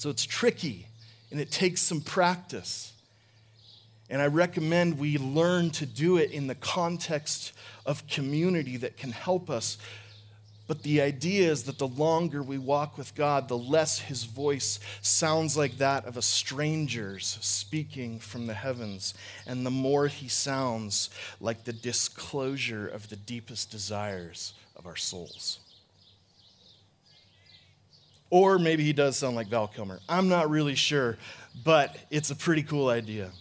So 0.00 0.08
it's 0.08 0.24
tricky 0.24 0.86
and 1.30 1.38
it 1.38 1.50
takes 1.50 1.82
some 1.82 2.00
practice. 2.00 2.94
And 4.08 4.22
I 4.22 4.28
recommend 4.28 4.98
we 4.98 5.18
learn 5.18 5.70
to 5.72 5.84
do 5.84 6.16
it 6.16 6.30
in 6.30 6.46
the 6.46 6.54
context 6.54 7.52
of 7.84 8.06
community 8.06 8.78
that 8.78 8.96
can 8.96 9.12
help 9.12 9.50
us 9.50 9.76
but 10.70 10.84
the 10.84 11.00
idea 11.00 11.50
is 11.50 11.64
that 11.64 11.78
the 11.78 11.88
longer 11.88 12.44
we 12.44 12.56
walk 12.56 12.96
with 12.96 13.16
God, 13.16 13.48
the 13.48 13.58
less 13.58 13.98
his 13.98 14.22
voice 14.22 14.78
sounds 15.02 15.56
like 15.56 15.78
that 15.78 16.04
of 16.04 16.16
a 16.16 16.22
stranger's 16.22 17.38
speaking 17.40 18.20
from 18.20 18.46
the 18.46 18.54
heavens, 18.54 19.12
and 19.48 19.66
the 19.66 19.72
more 19.72 20.06
he 20.06 20.28
sounds 20.28 21.10
like 21.40 21.64
the 21.64 21.72
disclosure 21.72 22.86
of 22.86 23.08
the 23.08 23.16
deepest 23.16 23.72
desires 23.72 24.54
of 24.76 24.86
our 24.86 24.94
souls. 24.94 25.58
Or 28.30 28.58
maybe 28.58 28.84
he 28.84 28.92
does 28.92 29.18
sound 29.18 29.36
like 29.36 29.48
Val 29.48 29.68
Kilmer. 29.68 30.00
I'm 30.08 30.28
not 30.28 30.48
really 30.48 30.76
sure, 30.76 31.18
but 31.64 31.96
it's 32.10 32.30
a 32.30 32.36
pretty 32.36 32.62
cool 32.62 32.88
idea. 32.88 33.32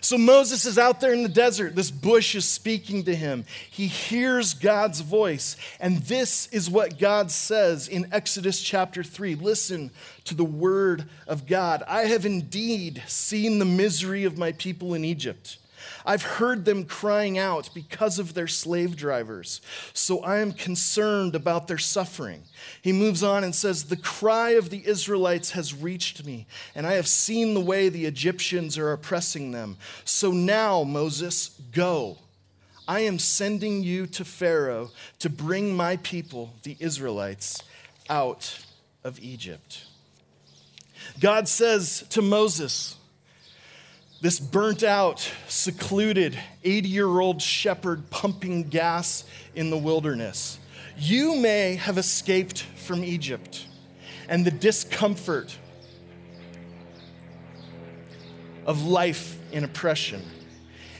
So 0.00 0.18
Moses 0.18 0.66
is 0.66 0.78
out 0.78 1.00
there 1.00 1.12
in 1.12 1.22
the 1.22 1.28
desert. 1.28 1.74
This 1.74 1.90
bush 1.90 2.34
is 2.34 2.44
speaking 2.44 3.04
to 3.04 3.14
him. 3.14 3.44
He 3.70 3.86
hears 3.86 4.54
God's 4.54 5.00
voice. 5.00 5.56
And 5.80 5.98
this 5.98 6.46
is 6.48 6.68
what 6.68 6.98
God 6.98 7.30
says 7.30 7.88
in 7.88 8.08
Exodus 8.12 8.60
chapter 8.60 9.02
3. 9.02 9.36
Listen 9.36 9.90
to 10.24 10.34
the 10.34 10.44
word 10.44 11.08
of 11.26 11.46
God. 11.46 11.82
I 11.86 12.02
have 12.02 12.26
indeed 12.26 13.02
seen 13.06 13.58
the 13.58 13.64
misery 13.64 14.24
of 14.24 14.36
my 14.36 14.52
people 14.52 14.94
in 14.94 15.04
Egypt. 15.04 15.58
I've 16.08 16.22
heard 16.22 16.64
them 16.64 16.86
crying 16.86 17.36
out 17.36 17.68
because 17.74 18.18
of 18.18 18.32
their 18.32 18.46
slave 18.46 18.96
drivers. 18.96 19.60
So 19.92 20.20
I 20.20 20.38
am 20.38 20.52
concerned 20.52 21.34
about 21.34 21.68
their 21.68 21.76
suffering. 21.76 22.44
He 22.80 22.94
moves 22.94 23.22
on 23.22 23.44
and 23.44 23.54
says, 23.54 23.84
The 23.84 23.96
cry 23.96 24.52
of 24.52 24.70
the 24.70 24.82
Israelites 24.86 25.50
has 25.50 25.74
reached 25.74 26.24
me, 26.24 26.46
and 26.74 26.86
I 26.86 26.94
have 26.94 27.06
seen 27.06 27.52
the 27.52 27.60
way 27.60 27.90
the 27.90 28.06
Egyptians 28.06 28.78
are 28.78 28.90
oppressing 28.90 29.50
them. 29.50 29.76
So 30.06 30.32
now, 30.32 30.82
Moses, 30.82 31.50
go. 31.72 32.16
I 32.88 33.00
am 33.00 33.18
sending 33.18 33.82
you 33.82 34.06
to 34.06 34.24
Pharaoh 34.24 34.90
to 35.18 35.28
bring 35.28 35.76
my 35.76 35.98
people, 35.98 36.54
the 36.62 36.78
Israelites, 36.80 37.62
out 38.08 38.64
of 39.04 39.20
Egypt. 39.20 39.84
God 41.20 41.48
says 41.48 42.06
to 42.08 42.22
Moses, 42.22 42.97
this 44.20 44.40
burnt 44.40 44.82
out, 44.82 45.30
secluded 45.46 46.38
80 46.64 46.88
year 46.88 47.20
old 47.20 47.40
shepherd 47.40 48.10
pumping 48.10 48.64
gas 48.64 49.24
in 49.54 49.70
the 49.70 49.78
wilderness. 49.78 50.58
You 50.96 51.36
may 51.36 51.76
have 51.76 51.98
escaped 51.98 52.62
from 52.62 53.04
Egypt 53.04 53.66
and 54.28 54.44
the 54.44 54.50
discomfort 54.50 55.56
of 58.66 58.84
life 58.84 59.38
in 59.52 59.64
oppression. 59.64 60.22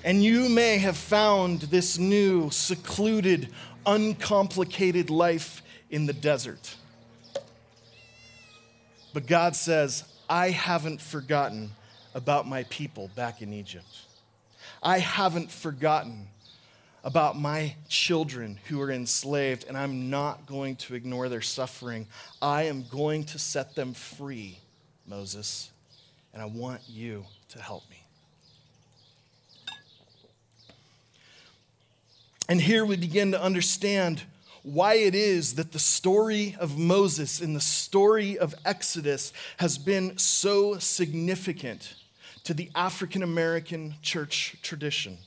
And 0.04 0.22
you 0.22 0.48
may 0.48 0.78
have 0.78 0.96
found 0.96 1.62
this 1.62 1.98
new, 1.98 2.50
secluded, 2.50 3.48
uncomplicated 3.84 5.10
life 5.10 5.62
in 5.90 6.06
the 6.06 6.12
desert. 6.12 6.76
But 9.12 9.26
God 9.26 9.56
says, 9.56 10.04
I 10.30 10.50
haven't 10.50 11.00
forgotten 11.00 11.72
about 12.18 12.48
my 12.48 12.64
people 12.64 13.08
back 13.14 13.42
in 13.42 13.52
Egypt. 13.52 13.86
I 14.82 14.98
haven't 14.98 15.52
forgotten 15.52 16.26
about 17.04 17.38
my 17.38 17.76
children 17.88 18.58
who 18.66 18.80
are 18.80 18.90
enslaved, 18.90 19.64
and 19.68 19.78
I'm 19.78 20.10
not 20.10 20.44
going 20.44 20.74
to 20.76 20.96
ignore 20.96 21.28
their 21.28 21.40
suffering. 21.40 22.08
I 22.42 22.64
am 22.64 22.84
going 22.90 23.22
to 23.26 23.38
set 23.38 23.76
them 23.76 23.94
free, 23.94 24.58
Moses, 25.06 25.70
and 26.34 26.42
I 26.42 26.46
want 26.46 26.80
you 26.88 27.24
to 27.50 27.62
help 27.62 27.88
me. 27.88 28.02
And 32.48 32.60
here 32.60 32.84
we 32.84 32.96
begin 32.96 33.30
to 33.30 33.40
understand 33.40 34.22
why 34.64 34.94
it 34.94 35.14
is 35.14 35.54
that 35.54 35.70
the 35.70 35.78
story 35.78 36.56
of 36.58 36.76
Moses 36.76 37.40
and 37.40 37.54
the 37.54 37.60
story 37.60 38.36
of 38.36 38.56
Exodus 38.64 39.32
has 39.58 39.78
been 39.78 40.18
so 40.18 40.78
significant 40.78 41.94
to 42.48 42.54
the 42.54 42.70
African 42.74 43.22
American 43.22 43.94
church 44.00 44.56
tradition. 44.62 45.18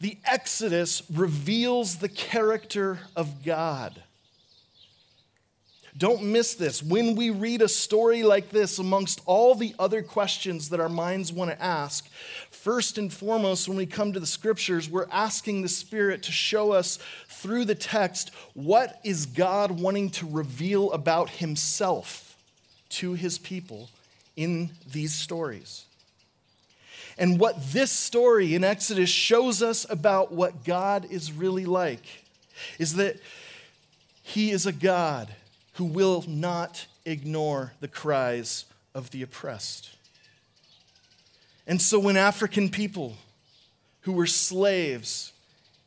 The 0.00 0.16
Exodus 0.24 1.02
reveals 1.12 1.96
the 1.96 2.08
character 2.08 3.00
of 3.16 3.44
God. 3.44 4.00
Don't 5.96 6.22
miss 6.22 6.54
this. 6.54 6.84
When 6.84 7.16
we 7.16 7.30
read 7.30 7.62
a 7.62 7.68
story 7.68 8.22
like 8.22 8.50
this, 8.50 8.78
amongst 8.78 9.22
all 9.26 9.56
the 9.56 9.74
other 9.76 10.00
questions 10.00 10.68
that 10.68 10.78
our 10.78 10.88
minds 10.88 11.32
want 11.32 11.50
to 11.50 11.60
ask, 11.60 12.08
first 12.48 12.96
and 12.96 13.12
foremost, 13.12 13.66
when 13.66 13.76
we 13.76 13.84
come 13.84 14.12
to 14.12 14.20
the 14.20 14.24
scriptures, 14.24 14.88
we're 14.88 15.08
asking 15.10 15.62
the 15.62 15.68
Spirit 15.68 16.22
to 16.22 16.30
show 16.30 16.70
us 16.70 17.00
through 17.26 17.64
the 17.64 17.74
text 17.74 18.30
what 18.54 19.00
is 19.02 19.26
God 19.26 19.80
wanting 19.80 20.10
to 20.10 20.28
reveal 20.30 20.92
about 20.92 21.28
Himself 21.28 22.36
to 22.90 23.14
His 23.14 23.36
people 23.36 23.88
in 24.36 24.70
these 24.92 25.12
stories. 25.12 25.86
And 27.18 27.40
what 27.40 27.72
this 27.72 27.90
story 27.90 28.54
in 28.54 28.62
Exodus 28.62 29.10
shows 29.10 29.60
us 29.60 29.84
about 29.90 30.32
what 30.32 30.64
God 30.64 31.04
is 31.10 31.32
really 31.32 31.66
like 31.66 32.24
is 32.78 32.94
that 32.94 33.16
He 34.22 34.52
is 34.52 34.66
a 34.66 34.72
God 34.72 35.28
who 35.74 35.84
will 35.84 36.24
not 36.28 36.86
ignore 37.04 37.72
the 37.80 37.88
cries 37.88 38.66
of 38.94 39.10
the 39.10 39.22
oppressed. 39.22 39.90
And 41.66 41.82
so 41.82 41.98
when 41.98 42.16
African 42.16 42.68
people 42.68 43.16
who 44.02 44.12
were 44.12 44.26
slaves 44.26 45.32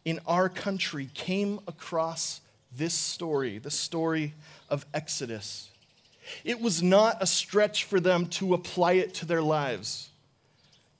in 0.04 0.20
our 0.28 0.50
country 0.50 1.10
came 1.14 1.60
across 1.68 2.42
this 2.76 2.94
story, 2.94 3.58
the 3.58 3.72
story 3.72 4.34
of 4.70 4.86
Exodus, 4.94 5.70
it 6.44 6.62
was 6.62 6.84
not 6.84 7.18
a 7.20 7.26
stretch 7.26 7.86
for 7.86 8.00
them 8.00 8.28
to 8.28 8.54
apply 8.54 8.94
it 8.94 9.14
to 9.16 9.26
their 9.26 9.42
lives. 9.42 10.11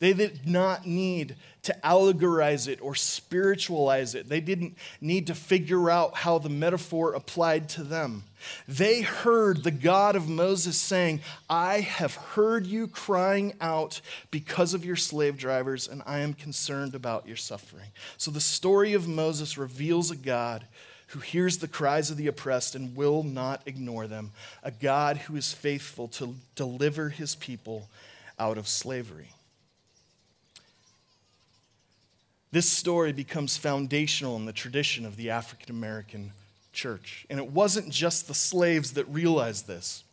They 0.02 0.14
did 0.14 0.48
not 0.48 0.88
need 0.88 1.36
to 1.62 1.78
allegorize 1.84 2.68
it 2.68 2.82
or 2.82 2.96
spiritualize 2.96 4.16
it. 4.16 4.28
They 4.28 4.42
didn't 4.42 4.76
need 5.00 5.28
to 5.28 5.36
figure 5.36 5.92
out 5.92 6.16
how 6.16 6.40
the 6.40 6.50
metaphor 6.50 7.14
applied 7.14 7.70
to 7.70 7.84
them. 7.84 8.24
They 8.68 9.02
heard 9.02 9.64
the 9.64 9.70
God 9.70 10.16
of 10.16 10.28
Moses 10.28 10.76
saying, 10.76 11.22
I 11.48 11.82
have 11.82 12.16
heard 12.16 12.66
you 12.66 12.88
crying 12.88 13.54
out 13.62 14.02
because 14.32 14.74
of 14.74 14.84
your 14.84 14.96
slave 14.96 15.38
drivers, 15.38 15.88
and 15.88 16.02
I 16.08 16.22
am 16.22 16.34
concerned 16.34 16.96
about 16.96 17.28
your 17.28 17.38
suffering. 17.38 17.90
So 18.18 18.32
the 18.32 18.42
story 18.42 18.94
of 18.94 19.08
Moses 19.08 19.56
reveals 19.56 20.10
a 20.10 20.16
God 20.16 20.66
who 21.10 21.20
hears 21.20 21.60
the 21.60 21.68
cries 21.68 22.10
of 22.10 22.18
the 22.18 22.26
oppressed 22.26 22.74
and 22.74 22.96
will 22.96 23.22
not 23.22 23.62
ignore 23.68 24.08
them, 24.08 24.32
a 24.64 24.72
God 24.72 25.18
who 25.18 25.36
is 25.36 25.54
faithful 25.54 26.08
to 26.08 26.34
deliver 26.56 27.10
his 27.10 27.36
people 27.36 27.88
out 28.40 28.58
of 28.58 28.68
slavery. 28.68 29.30
This 32.52 32.70
story 32.70 33.14
becomes 33.14 33.56
foundational 33.56 34.36
in 34.36 34.46
the 34.46 34.52
tradition 34.54 35.06
of 35.06 35.16
the 35.16 35.30
African 35.30 35.74
American 35.74 36.34
church. 36.74 37.26
And 37.30 37.40
it 37.40 37.52
wasn't 37.52 37.90
just 37.90 38.28
the 38.28 38.34
slaves 38.34 38.94
that 38.94 39.08
realized 39.08 39.68
this. 39.68 40.04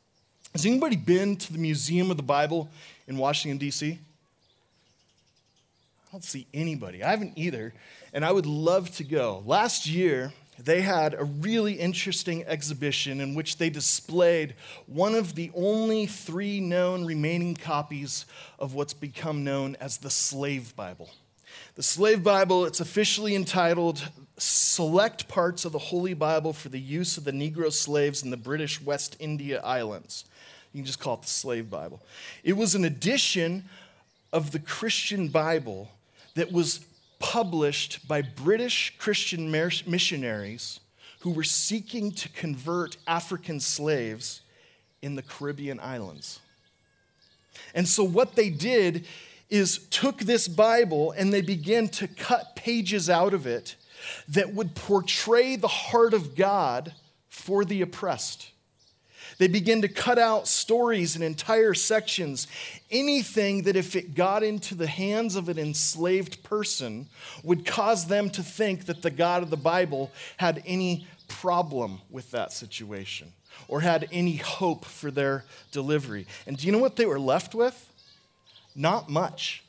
Has 0.53 0.65
anybody 0.65 0.97
been 0.97 1.37
to 1.37 1.53
the 1.53 1.59
Museum 1.59 2.11
of 2.11 2.17
the 2.17 2.23
Bible 2.23 2.69
in 3.07 3.19
Washington, 3.19 3.59
D.C.? 3.59 3.99
I 6.09 6.13
don't 6.13 6.25
see 6.25 6.47
anybody. 6.55 7.03
I 7.03 7.11
haven't 7.11 7.35
either, 7.37 7.75
and 8.13 8.25
I 8.25 8.33
would 8.33 8.47
love 8.47 8.91
to 8.97 9.05
go. 9.05 9.43
Last 9.45 9.87
year, 9.87 10.33
they 10.59 10.81
had 10.81 11.15
a 11.15 11.25
really 11.25 11.75
interesting 11.75 12.45
exhibition 12.47 13.21
in 13.21 13.35
which 13.35 13.59
they 13.59 13.69
displayed 13.69 14.55
one 14.87 15.15
of 15.15 15.35
the 15.35 15.51
only 15.55 16.07
three 16.07 16.61
known 16.61 17.05
remaining 17.05 17.55
copies 17.55 18.27
of 18.59 18.75
what's 18.75 18.95
become 18.95 19.45
known 19.45 19.77
as 19.81 19.99
the 19.99 20.11
Slave 20.11 20.75
Bible. 20.75 21.11
The 21.75 21.83
Slave 21.83 22.25
Bible, 22.25 22.65
it's 22.65 22.81
officially 22.81 23.35
entitled 23.35 24.09
Select 24.37 25.29
Parts 25.29 25.65
of 25.65 25.73
the 25.73 25.79
Holy 25.79 26.15
Bible 26.15 26.53
for 26.53 26.69
the 26.69 26.81
Use 26.81 27.17
of 27.17 27.25
the 27.25 27.33
Negro 27.33 27.73
Slaves 27.73 28.23
in 28.23 28.31
the 28.31 28.37
British 28.37 28.81
West 28.81 29.17
India 29.19 29.61
Islands. 29.63 30.25
You 30.73 30.79
can 30.79 30.87
just 30.87 31.01
call 31.01 31.15
it 31.15 31.23
the 31.23 31.29
Slave 31.29 31.71
Bible. 31.71 32.01
It 32.45 32.55
was 32.55 32.75
an 32.75 32.85
edition 32.85 33.65
of 34.33 34.51
the 34.51 34.59
Christian 34.59 35.29
Bible 35.29 35.91
that 36.35 36.53
was 36.53 36.81
published 37.19 38.07
by 38.07 38.23
British 38.23 38.95
Christian 38.99 39.51
missionaries 39.51 40.81
who 41.21 41.31
were 41.31 41.45
seeking 41.45 42.13
to 42.13 42.29
convert 42.29 42.97
African 43.07 43.61
slaves 43.61 44.43
in 45.03 45.17
the 45.17 45.23
Caribbean 45.23 45.81
islands. 45.81 46.41
And 47.75 47.89
so, 47.89 48.05
what 48.05 48.37
they 48.37 48.51
did 48.51 49.05
is 49.51 49.87
took 49.91 50.19
this 50.19 50.49
Bible 50.49 51.13
and 51.13 51.33
they 51.33 51.43
began 51.43 51.89
to 51.89 52.09
cut 52.09 52.55
pages 52.55 53.09
out 53.09 53.35
of 53.35 53.47
it 53.47 53.77
that 54.29 54.55
would 54.55 54.75
portray 54.75 55.57
the 55.57 55.69
heart 55.69 56.15
of 56.15 56.37
God 56.37 56.95
for 57.29 57.65
the 57.65 57.83
oppressed. 57.83 58.51
They 59.39 59.47
begin 59.47 59.83
to 59.83 59.89
cut 59.89 60.19
out 60.19 60.49
stories 60.49 61.15
and 61.15 61.23
entire 61.23 61.73
sections, 61.73 62.49
anything 62.91 63.63
that 63.63 63.77
if 63.77 63.95
it 63.95 64.15
got 64.15 64.43
into 64.43 64.75
the 64.75 64.89
hands 64.89 65.37
of 65.37 65.49
an 65.49 65.59
enslaved 65.59 66.43
person 66.43 67.07
would 67.45 67.65
cause 67.65 68.07
them 68.07 68.31
to 68.31 68.43
think 68.43 68.87
that 68.87 69.03
the 69.03 69.11
God 69.11 69.43
of 69.45 69.51
the 69.51 69.57
Bible 69.57 70.11
had 70.39 70.63
any 70.67 71.07
problem 71.29 72.01
with 72.11 72.33
that 72.33 72.53
situation 72.53 73.33
or 73.69 73.81
had 73.81 74.09
any 74.11 74.37
hope 74.37 74.85
for 74.85 75.11
their 75.11 75.45
delivery. 75.71 76.27
And 76.47 76.57
do 76.57 76.67
you 76.67 76.73
know 76.73 76.79
what 76.79 76.97
they 76.97 77.07
were 77.07 77.21
left 77.21 77.55
with? 77.55 77.88
Not 78.79 79.11
much. 79.11 79.65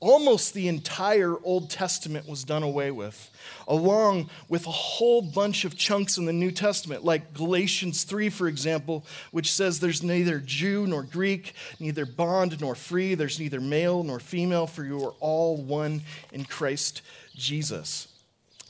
Almost 0.00 0.52
the 0.52 0.68
entire 0.68 1.34
Old 1.42 1.70
Testament 1.70 2.28
was 2.28 2.44
done 2.44 2.62
away 2.62 2.90
with, 2.90 3.30
along 3.66 4.28
with 4.48 4.66
a 4.66 4.70
whole 4.70 5.22
bunch 5.22 5.64
of 5.64 5.78
chunks 5.78 6.18
in 6.18 6.26
the 6.26 6.32
New 6.32 6.50
Testament, 6.50 7.04
like 7.04 7.32
Galatians 7.32 8.04
3, 8.04 8.28
for 8.28 8.48
example, 8.48 9.04
which 9.30 9.50
says 9.50 9.80
there's 9.80 10.02
neither 10.02 10.38
Jew 10.38 10.86
nor 10.86 11.02
Greek, 11.02 11.54
neither 11.78 12.04
bond 12.04 12.60
nor 12.60 12.74
free, 12.74 13.14
there's 13.14 13.40
neither 13.40 13.60
male 13.60 14.02
nor 14.02 14.20
female, 14.20 14.66
for 14.66 14.84
you 14.84 15.02
are 15.02 15.14
all 15.20 15.56
one 15.56 16.02
in 16.32 16.44
Christ 16.44 17.00
Jesus. 17.34 18.09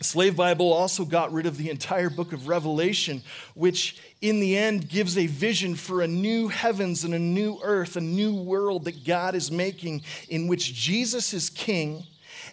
Slave 0.03 0.35
Bible 0.35 0.73
also 0.73 1.05
got 1.05 1.31
rid 1.31 1.45
of 1.45 1.59
the 1.59 1.69
entire 1.69 2.09
book 2.09 2.33
of 2.33 2.49
Revelation, 2.49 3.23
which 3.55 3.99
in 4.23 4.41
the 4.41 4.57
end 4.57 4.89
gives 4.89 5.19
a 5.19 5.27
vision 5.27 5.75
for 5.75 6.01
a 6.01 6.09
new 6.09 6.49
heavens 6.49 7.05
and 7.05 7.13
a 7.13 7.19
new 7.19 7.59
earth, 7.63 7.97
a 7.97 8.01
new 8.01 8.35
world 8.35 8.87
that 8.87 9.05
God 9.05 9.35
is 9.35 9.51
making, 9.51 10.03
in 10.31 10.49
which 10.49 10.73
Jesus 10.75 11.35
is 11.35 11.51
king 11.51 12.05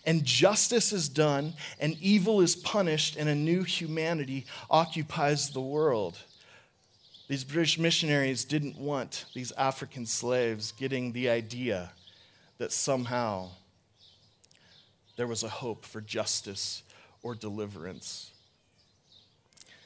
and 0.06 0.26
justice 0.26 0.92
is 0.92 1.08
done 1.08 1.54
and 1.80 1.96
evil 2.02 2.42
is 2.42 2.56
punished 2.56 3.16
and 3.16 3.30
a 3.30 3.36
new 3.36 3.64
humanity 3.64 4.46
occupies 4.70 5.52
the 5.52 5.62
world. 5.62 6.18
These 7.30 7.46
British 7.46 7.80
missionaries 7.80 8.44
didn't 8.44 8.78
want 8.78 9.26
these 9.34 9.54
African 9.54 10.06
slaves 10.06 10.74
getting 10.74 11.14
the 11.14 11.30
idea 11.30 11.92
that 12.58 12.74
somehow 12.74 13.50
there 15.16 15.28
was 15.28 15.44
a 15.44 15.50
hope 15.50 15.86
for 15.86 16.02
justice 16.02 16.84
or 17.28 17.36
deliverance. 17.36 18.32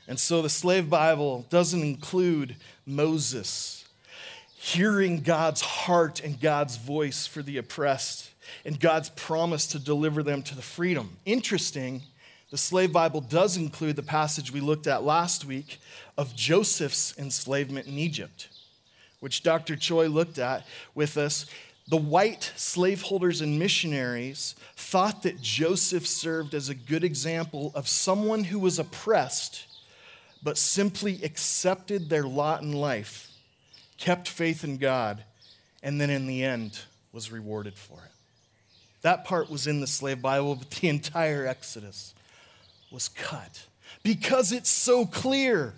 And 0.08 0.20
so 0.20 0.44
the 0.44 0.50
slave 0.50 0.92
Bible 0.92 1.48
doesn't 1.50 1.82
include 1.82 2.56
Moses 2.86 3.84
hearing 4.54 5.22
God's 5.22 5.62
heart 5.62 6.20
and 6.24 6.40
God's 6.40 6.78
voice 6.78 7.26
for 7.26 7.42
the 7.42 7.58
oppressed 7.58 8.30
and 8.64 8.80
God's 8.80 9.10
promise 9.10 9.66
to 9.68 9.80
deliver 9.80 10.22
them 10.22 10.44
to 10.44 10.56
the 10.56 10.62
freedom. 10.62 11.18
Interesting, 11.26 12.04
the 12.52 12.60
slave 12.60 12.94
Bible 12.94 13.22
does 13.22 13.58
include 13.58 13.96
the 13.96 14.04
passage 14.04 14.54
we 14.54 14.60
looked 14.60 14.86
at 14.86 15.04
last 15.04 15.44
week 15.44 15.80
of 16.20 16.36
Joseph's 16.36 17.18
enslavement 17.18 17.88
in 17.88 17.98
Egypt, 17.98 18.50
which 19.20 19.42
Dr. 19.42 19.76
Choi 19.76 20.10
looked 20.10 20.38
at 20.38 20.64
with 20.94 21.18
us 21.18 21.48
the 21.92 21.98
white 21.98 22.54
slaveholders 22.56 23.42
and 23.42 23.60
missionaries 23.60 24.56
thought 24.78 25.24
that 25.24 25.42
Joseph 25.42 26.08
served 26.08 26.54
as 26.54 26.70
a 26.70 26.74
good 26.74 27.04
example 27.04 27.74
of 27.76 27.86
someone 27.86 28.46
who 28.46 28.60
was 28.60 28.80
oppressed 28.80 29.68
but 30.42 30.58
simply 30.58 31.22
accepted 31.22 32.10
their 32.10 32.24
lot 32.24 32.62
in 32.62 32.72
life, 32.72 33.30
kept 33.98 34.30
faith 34.30 34.64
in 34.64 34.78
God, 34.78 35.26
and 35.84 36.00
then 36.00 36.10
in 36.10 36.28
the 36.28 36.46
end 36.46 36.80
was 37.12 37.30
rewarded 37.30 37.78
for 37.78 38.00
it. 38.06 38.12
That 39.02 39.26
part 39.26 39.50
was 39.50 39.68
in 39.68 39.82
the 39.82 39.86
slave 39.86 40.22
Bible, 40.22 40.56
but 40.56 40.72
the 40.72 40.88
entire 40.88 41.46
Exodus 41.46 42.16
was 42.90 43.10
cut 43.10 43.66
because 44.02 44.54
it's 44.54 44.70
so 44.70 45.06
clear 45.06 45.74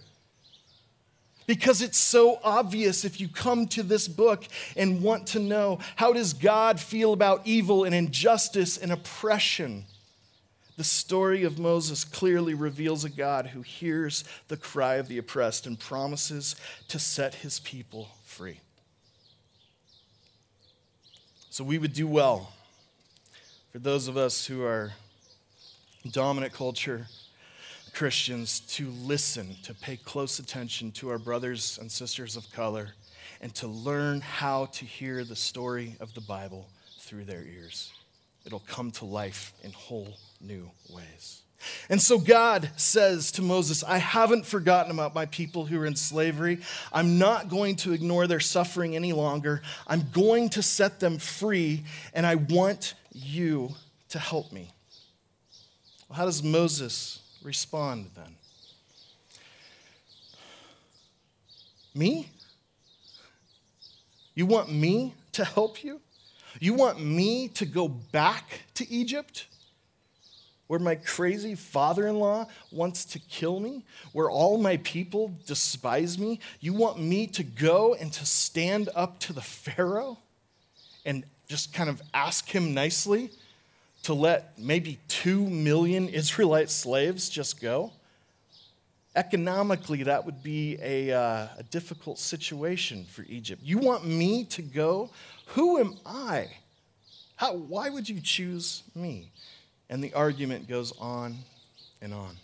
because 1.45 1.82
it's 1.82 1.97
so 1.97 2.39
obvious 2.43 3.06
if 3.06 3.19
you 3.19 3.27
come 3.27 3.67
to 3.67 3.84
this 3.84 4.08
book 4.08 4.45
and 4.75 5.01
want 5.01 5.27
to 5.27 5.39
know 5.39 5.79
how 5.95 6.13
does 6.13 6.34
God 6.34 6.79
feel 6.79 7.13
about 7.13 7.41
evil 7.45 7.84
and 7.84 7.93
injustice 7.93 8.77
and 8.77 8.91
oppression? 8.91 9.86
The 10.75 10.84
story 10.84 11.43
of 11.43 11.60
Moses 11.60 12.03
clearly 12.03 12.53
reveals 12.53 13.03
a 13.03 13.10
God 13.10 13.47
who 13.47 13.62
hears 13.62 14.23
the 14.47 14.58
cry 14.58 14.95
of 14.95 15.08
the 15.08 15.19
oppressed 15.19 15.67
and 15.67 15.79
promises 15.79 16.56
to 16.88 16.97
set 16.97 17.36
his 17.36 17.60
people 17.60 18.10
free. 18.25 18.60
So 21.51 21.63
we 21.63 21.77
would 21.77 21.93
do 21.93 22.08
well 22.08 22.51
for 23.71 23.77
those 23.77 24.08
of 24.08 24.17
us 24.17 24.47
who 24.47 24.63
are 24.63 24.93
dominant 26.12 26.53
culture 26.53 27.08
Christians 27.93 28.60
to 28.62 28.89
listen, 28.89 29.56
to 29.63 29.73
pay 29.73 29.97
close 29.97 30.39
attention 30.39 30.91
to 30.93 31.10
our 31.10 31.19
brothers 31.19 31.77
and 31.79 31.91
sisters 31.91 32.36
of 32.36 32.51
color, 32.51 32.89
and 33.39 33.53
to 33.56 33.67
learn 33.67 34.21
how 34.21 34.65
to 34.67 34.86
hear 34.86 35.23
the 35.23 35.36
story 35.36 35.95
of 35.99 36.13
the 36.13 36.21
Bible 36.21 36.67
through 36.99 37.25
their 37.25 37.43
ears. 37.43 37.91
It'll 38.45 38.63
come 38.67 38.91
to 38.91 39.06
life 39.06 39.53
in 39.63 39.71
whole 39.71 40.17
new 40.41 40.69
ways. 40.89 41.41
And 41.89 42.01
so 42.01 42.17
God 42.17 42.69
says 42.75 43.32
to 43.34 43.41
Moses, 43.41 43.84
I 43.84 43.97
haven't 43.97 44.45
forgotten 44.45 44.91
about 44.91 45.15
my 45.15 45.25
people 45.25 45.65
who 45.65 45.79
are 45.79 45.86
in 45.86 45.95
slavery. 45.95 46.60
I'm 46.91 47.17
not 47.17 47.47
going 47.47 47.77
to 47.77 47.93
ignore 47.93 48.27
their 48.27 48.41
suffering 48.41 48.95
any 48.95 49.13
longer. 49.13 49.62
I'm 49.88 50.10
going 50.12 50.49
to 50.49 50.62
set 50.62 50.99
them 50.99 51.19
free, 51.19 51.84
and 52.13 52.25
I 52.25 52.36
want 52.36 52.95
you 53.13 53.75
to 54.10 54.19
help 54.19 54.51
me. 54.51 54.71
Well, 56.10 56.17
how 56.17 56.25
does 56.25 56.43
Moses 56.43 57.21
respond 57.43 58.12
then? 58.15 58.36
Me? 61.95 62.29
You 64.36 64.45
want 64.45 64.71
me 64.71 65.13
to 65.34 65.45
help 65.45 65.84
you? 65.84 66.01
You 66.60 66.73
want 66.73 66.99
me 66.99 67.47
to 67.49 67.65
go 67.65 67.88
back 67.88 68.62
to 68.75 68.89
Egypt? 68.89 69.47
Where 70.67 70.79
my 70.79 70.95
crazy 70.95 71.56
father 71.56 72.08
in 72.08 72.19
law 72.19 72.47
wants 72.71 73.06
to 73.06 73.19
kill 73.19 73.60
me? 73.60 73.84
Where 74.12 74.29
all 74.29 74.58
my 74.58 74.77
people 74.77 75.32
despise 75.45 76.17
me? 76.17 76.39
You 76.60 76.73
want 76.73 76.99
me 76.99 77.27
to 77.27 77.43
go 77.43 77.93
and 77.93 78.12
to 78.13 78.25
stand 78.25 78.89
up 78.95 79.19
to 79.19 79.34
the 79.34 79.41
Pharaoh 79.41 80.17
and 81.06 81.25
just 81.47 81.73
kind 81.73 81.89
of 81.89 82.01
ask 82.13 82.49
him 82.49 82.73
nicely 82.73 83.29
to 84.03 84.13
let 84.13 84.57
maybe 84.59 84.99
two 85.07 85.49
million 85.49 86.09
Israelite 86.09 86.69
slaves 86.69 87.29
just 87.29 87.61
go? 87.61 87.91
Economically, 89.15 90.03
that 90.03 90.25
would 90.25 90.41
be 90.41 90.77
a, 90.81 91.11
uh, 91.11 91.47
a 91.57 91.63
difficult 91.69 92.17
situation 92.17 93.05
for 93.05 93.23
Egypt. 93.29 93.61
You 93.63 93.77
want 93.77 94.05
me 94.05 94.43
to 94.45 94.61
go? 94.61 95.09
Who 95.47 95.77
am 95.77 95.95
I? 96.05 96.47
How, 97.35 97.53
why 97.55 97.89
would 97.89 98.09
you 98.09 98.19
choose 98.19 98.83
me? 98.95 99.31
And 99.89 100.03
the 100.03 100.13
argument 100.13 100.67
goes 100.67 100.93
on 100.99 101.37
and 102.01 102.13
on. 102.13 102.37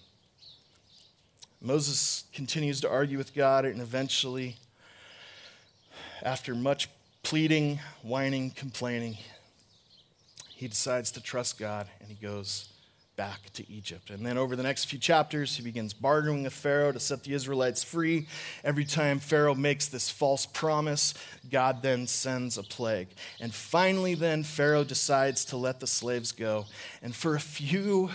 Moses 1.62 2.24
continues 2.34 2.80
to 2.82 2.90
argue 2.90 3.18
with 3.18 3.34
God, 3.34 3.66
and 3.66 3.82
eventually, 3.82 4.56
after 6.22 6.56
much 6.56 6.88
pleading, 7.24 7.80
whining, 8.02 8.52
complaining, 8.52 9.18
he 10.60 10.68
decides 10.68 11.10
to 11.10 11.24
trust 11.24 11.58
God 11.58 11.88
and 12.02 12.10
he 12.10 12.16
goes 12.16 12.68
back 13.16 13.50
to 13.54 13.72
Egypt. 13.72 14.10
And 14.10 14.26
then 14.26 14.38
over 14.38 14.58
the 14.58 14.64
next 14.64 14.86
few 14.86 15.00
chapters, 15.00 15.56
he 15.56 15.64
begins 15.64 15.94
bargaining 15.94 16.44
with 16.44 16.52
Pharaoh 16.52 16.92
to 16.92 17.00
set 17.00 17.24
the 17.24 17.34
Israelites 17.34 17.82
free. 17.82 18.28
Every 18.62 18.84
time 18.84 19.20
Pharaoh 19.20 19.56
makes 19.56 19.88
this 19.88 20.10
false 20.10 20.46
promise, 20.46 21.14
God 21.50 21.82
then 21.82 22.08
sends 22.08 22.58
a 22.58 22.64
plague. 22.64 23.08
And 23.40 23.54
finally, 23.54 24.16
then, 24.16 24.44
Pharaoh 24.44 24.84
decides 24.84 25.46
to 25.46 25.56
let 25.56 25.80
the 25.80 25.88
slaves 25.88 26.34
go. 26.34 26.66
And 27.02 27.16
for 27.16 27.36
a 27.36 27.40
few 27.40 28.10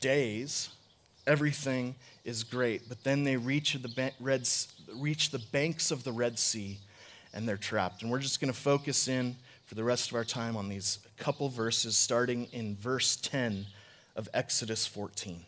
days, 0.00 0.70
everything 1.26 1.96
is 2.24 2.44
great. 2.44 2.88
But 2.88 3.04
then 3.04 3.24
they 3.24 3.36
reach 3.36 3.74
the, 3.74 4.10
Red, 4.18 4.48
reach 4.94 5.28
the 5.28 5.38
banks 5.52 5.90
of 5.90 6.02
the 6.02 6.12
Red 6.12 6.38
Sea 6.38 6.78
and 7.34 7.46
they're 7.46 7.58
trapped. 7.58 8.00
And 8.00 8.10
we're 8.10 8.20
just 8.20 8.40
going 8.40 8.52
to 8.52 8.58
focus 8.58 9.06
in 9.06 9.36
for 9.64 9.74
the 9.74 9.84
rest 9.84 10.10
of 10.10 10.16
our 10.16 10.24
time 10.24 10.56
on 10.56 10.68
these 10.68 10.98
couple 11.16 11.48
verses, 11.48 11.96
starting 11.96 12.46
in 12.52 12.76
verse 12.76 13.16
10 13.16 13.66
of 14.16 14.28
Exodus 14.34 14.86
14. 14.86 15.44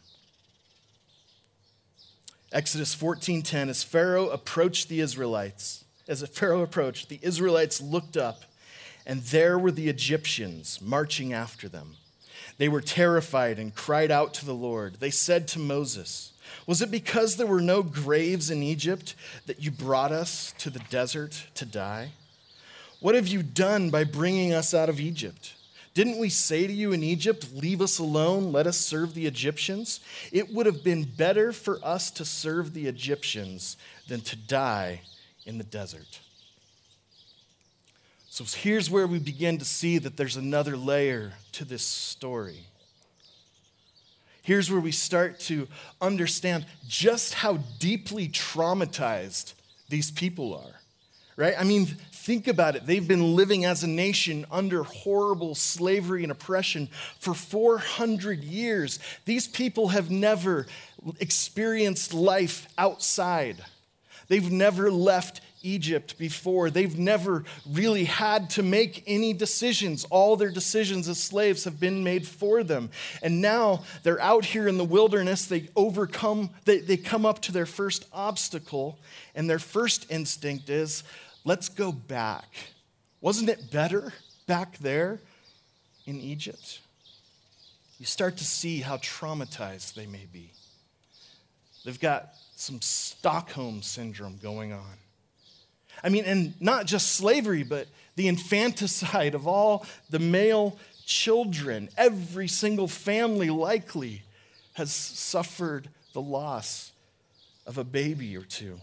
Exodus 2.53 2.95
14:10 2.95 3.69
as 3.69 3.83
Pharaoh 3.83 4.31
approached 4.31 4.89
the 4.89 5.01
Israelites 5.01 5.85
as 6.09 6.23
Pharaoh 6.29 6.63
approached 6.63 7.09
the 7.09 7.19
Israelites 7.21 7.81
looked 7.81 8.17
up 8.17 8.45
and 9.05 9.23
there 9.25 9.59
were 9.59 9.73
the 9.73 9.89
Egyptians 9.89 10.81
marching 10.81 11.33
after 11.33 11.69
them. 11.69 11.97
They 12.59 12.69
were 12.69 12.81
terrified 12.81 13.59
and 13.59 13.75
cried 13.75 14.11
out 14.11 14.33
to 14.35 14.47
the 14.47 14.55
Lord. 14.55 15.01
They 15.01 15.11
said 15.11 15.49
to 15.49 15.59
Moses 15.59 16.33
was 16.67 16.81
it 16.81 16.91
because 16.91 17.37
there 17.37 17.47
were 17.47 17.61
no 17.61 17.83
graves 17.83 18.51
in 18.51 18.63
Egypt 18.63 19.15
that 19.47 19.61
you 19.61 19.71
brought 19.73 20.13
us 20.13 20.55
to 20.59 20.71
the 20.71 20.79
desert 20.89 21.47
to 21.55 21.65
die 21.65 22.13
what 23.01 23.15
have 23.15 23.29
you 23.29 23.43
done 23.43 23.91
by 23.91 24.05
bringing 24.05 24.53
us 24.53 24.75
out 24.75 24.89
of 24.89 25.01
Egypt 25.01 25.57
didn't 25.97 26.19
we 26.19 26.29
say 26.29 26.67
to 26.67 26.73
you 26.75 26.93
in 26.93 27.03
Egypt, 27.03 27.55
Leave 27.55 27.81
us 27.81 27.99
alone, 27.99 28.53
let 28.53 28.67
us 28.67 28.77
serve 28.77 29.15
the 29.15 29.25
Egyptians? 29.25 30.01
It 30.31 30.53
would 30.53 30.67
have 30.67 30.85
been 30.85 31.05
better 31.05 31.53
for 31.53 31.79
us 31.83 32.11
to 32.11 32.25
serve 32.27 32.75
the 32.75 32.87
Egyptians 32.87 33.79
than 34.07 34.21
to 34.21 34.37
die 34.37 35.01
in 35.47 35.57
the 35.57 35.65
desert. 35.65 36.21
So 38.29 38.45
here's 38.45 38.91
where 38.91 39.07
we 39.07 39.19
begin 39.19 39.57
to 39.57 39.65
see 39.65 39.97
that 39.97 40.19
there's 40.19 40.37
another 40.37 40.77
layer 40.77 41.33
to 41.53 41.65
this 41.65 41.83
story. 41.83 42.67
Here's 44.43 44.71
where 44.71 44.83
we 44.83 44.93
start 44.93 45.41
to 45.41 45.67
understand 46.03 46.67
just 46.87 47.33
how 47.33 47.61
deeply 47.79 48.29
traumatized 48.29 49.55
these 49.89 50.11
people 50.11 50.55
are, 50.55 50.79
right? 51.37 51.55
I 51.59 51.65
mean, 51.65 51.97
Think 52.27 52.49
about 52.49 52.75
it. 52.75 52.87
They've 52.87 53.07
been 53.07 53.37
living 53.37 53.65
as 53.65 53.85
a 53.85 53.87
nation 53.87 54.47
under 54.51 54.83
horrible 54.83 55.55
slavery 55.55 56.25
and 56.25 56.33
oppression 56.33 56.89
for 57.21 57.35
400 57.35 58.43
years. 58.43 58.99
These 59.27 59.47
people 59.47 59.91
have 59.91 60.11
never 60.11 60.67
experienced 61.21 62.13
life 62.13 62.67
outside. 62.77 63.65
They've 64.27 64.51
never 64.51 64.91
left 64.91 65.41
Egypt 65.63 66.19
before. 66.19 66.69
They've 66.69 66.99
never 66.99 67.45
really 67.71 68.07
had 68.07 68.51
to 68.51 68.65
make 68.65 69.05
any 69.07 69.33
decisions. 69.33 70.05
All 70.11 70.35
their 70.35 70.51
decisions 70.51 71.09
as 71.09 71.23
slaves 71.23 71.63
have 71.63 71.79
been 71.79 72.03
made 72.03 72.27
for 72.27 72.65
them. 72.65 72.91
And 73.23 73.41
now 73.41 73.85
they're 74.03 74.21
out 74.21 74.45
here 74.47 74.67
in 74.67 74.79
the 74.79 74.85
wilderness. 74.85 75.45
They 75.45 75.69
overcome, 75.77 76.51
they, 76.65 76.79
they 76.81 76.97
come 76.97 77.25
up 77.25 77.41
to 77.43 77.53
their 77.53 77.67
first 77.67 78.05
obstacle, 78.13 78.99
and 79.37 79.49
their 79.49 79.61
first 79.61 80.11
instinct 80.11 80.69
is, 80.71 81.05
Let's 81.47 81.69
go 81.69 81.93
back. 81.93 82.57
Wasn't 83.21 83.49
it 83.49 83.71
better 83.71 84.13
back 84.49 84.79
there 84.79 85.21
in 86.05 86.21
Egypt? 86.21 86.81
You 88.01 88.05
start 88.05 88.39
to 88.39 88.45
see 88.45 88.81
how 88.81 88.97
traumatized 88.97 89.95
they 89.95 90.07
may 90.07 90.27
be. 90.33 90.51
They've 91.85 92.01
got 92.01 92.31
some 92.57 92.83
Stockholm 92.83 93.83
syndrome 93.83 94.41
going 94.43 94.73
on. 94.73 94.99
I 96.03 96.09
mean, 96.09 96.25
and 96.25 96.61
not 96.61 96.87
just 96.87 97.15
slavery, 97.15 97.63
but 97.63 97.87
the 98.17 98.27
infanticide 98.27 99.37
of 99.37 99.47
all 99.47 99.87
the 100.11 100.19
male 100.19 100.77
children. 101.07 101.91
Every 101.97 102.49
single 102.49 102.89
family 102.89 103.51
likely 103.51 104.25
has 104.73 104.91
suffered 104.91 105.91
the 106.13 106.21
loss 106.21 106.91
of 107.69 107.79
a 107.79 107.85
baby 107.85 108.37
or 108.37 108.43
two. 108.43 108.81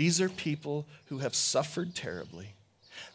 These 0.00 0.18
are 0.22 0.30
people 0.30 0.86
who 1.08 1.18
have 1.18 1.34
suffered 1.34 1.94
terribly. 1.94 2.54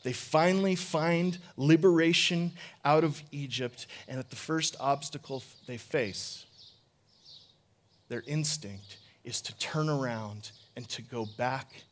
They 0.04 0.14
finally 0.14 0.76
find 0.76 1.40
liberation 1.58 2.52
out 2.86 3.04
of 3.04 3.24
Egypt, 3.32 3.88
and 4.08 4.20
at 4.20 4.30
the 4.30 4.36
first 4.36 4.76
obstacle 4.80 5.42
they 5.66 5.78
face, 5.78 6.46
their 8.08 8.24
instinct 8.28 8.98
is 9.24 9.42
to 9.42 9.58
turn 9.58 9.90
around 9.90 10.52
and 10.76 10.88
to 10.90 11.02
go 11.02 11.26
back 11.26 11.86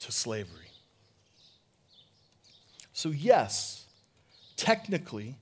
to 0.00 0.10
slavery. 0.10 0.70
So, 2.94 3.10
yes, 3.10 3.84
technically, 4.56 5.34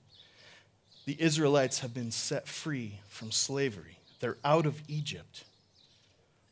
the 1.05 1.15
Israelites 1.17 1.79
have 1.79 1.93
been 1.93 2.11
set 2.11 2.49
free 2.49 2.99
from 3.07 3.31
slavery. 3.31 3.99
They're 4.19 4.35
out 4.43 4.65
of 4.65 4.81
Egypt. 4.89 5.45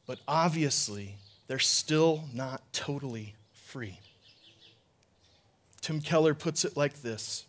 But 0.08 0.20
obviously, 0.26 1.18
they're 1.52 1.60
still 1.60 2.24
not 2.34 2.62
totally 2.72 3.36
free. 3.52 4.00
Tim 5.82 6.00
Keller 6.00 6.34
puts 6.34 6.64
it 6.64 6.78
like 6.78 7.02
this 7.02 7.44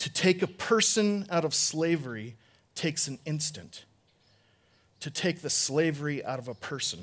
To 0.00 0.12
take 0.12 0.42
a 0.42 0.46
person 0.46 1.26
out 1.30 1.46
of 1.46 1.54
slavery 1.54 2.36
takes 2.74 3.08
an 3.08 3.18
instant, 3.24 3.86
to 5.00 5.10
take 5.10 5.40
the 5.40 5.48
slavery 5.48 6.22
out 6.22 6.38
of 6.38 6.48
a 6.48 6.54
person 6.54 7.00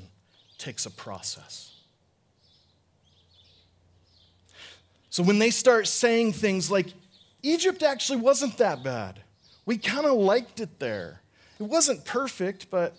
takes 0.58 0.86
a 0.86 0.92
process. 0.92 1.74
So 5.10 5.24
when 5.24 5.40
they 5.40 5.50
start 5.50 5.88
saying 5.88 6.34
things 6.34 6.70
like, 6.70 6.86
Egypt 7.42 7.82
actually 7.82 8.20
wasn't 8.20 8.58
that 8.58 8.84
bad, 8.84 9.18
we 9.66 9.76
kind 9.78 10.06
of 10.06 10.12
liked 10.12 10.60
it 10.60 10.78
there. 10.78 11.20
It 11.58 11.64
wasn't 11.64 12.04
perfect, 12.04 12.70
but 12.70 12.96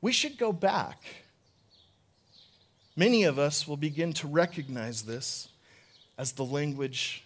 we 0.00 0.12
should 0.12 0.38
go 0.38 0.52
back. 0.52 1.02
Many 2.96 3.24
of 3.24 3.38
us 3.38 3.68
will 3.68 3.76
begin 3.76 4.14
to 4.14 4.26
recognize 4.26 5.02
this 5.02 5.48
as 6.16 6.32
the 6.32 6.44
language 6.44 7.24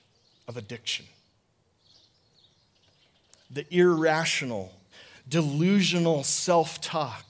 of 0.49 0.57
addiction. 0.57 1.07
The 3.51 3.65
irrational, 3.73 4.73
delusional 5.29 6.25
self 6.25 6.81
talk 6.81 7.25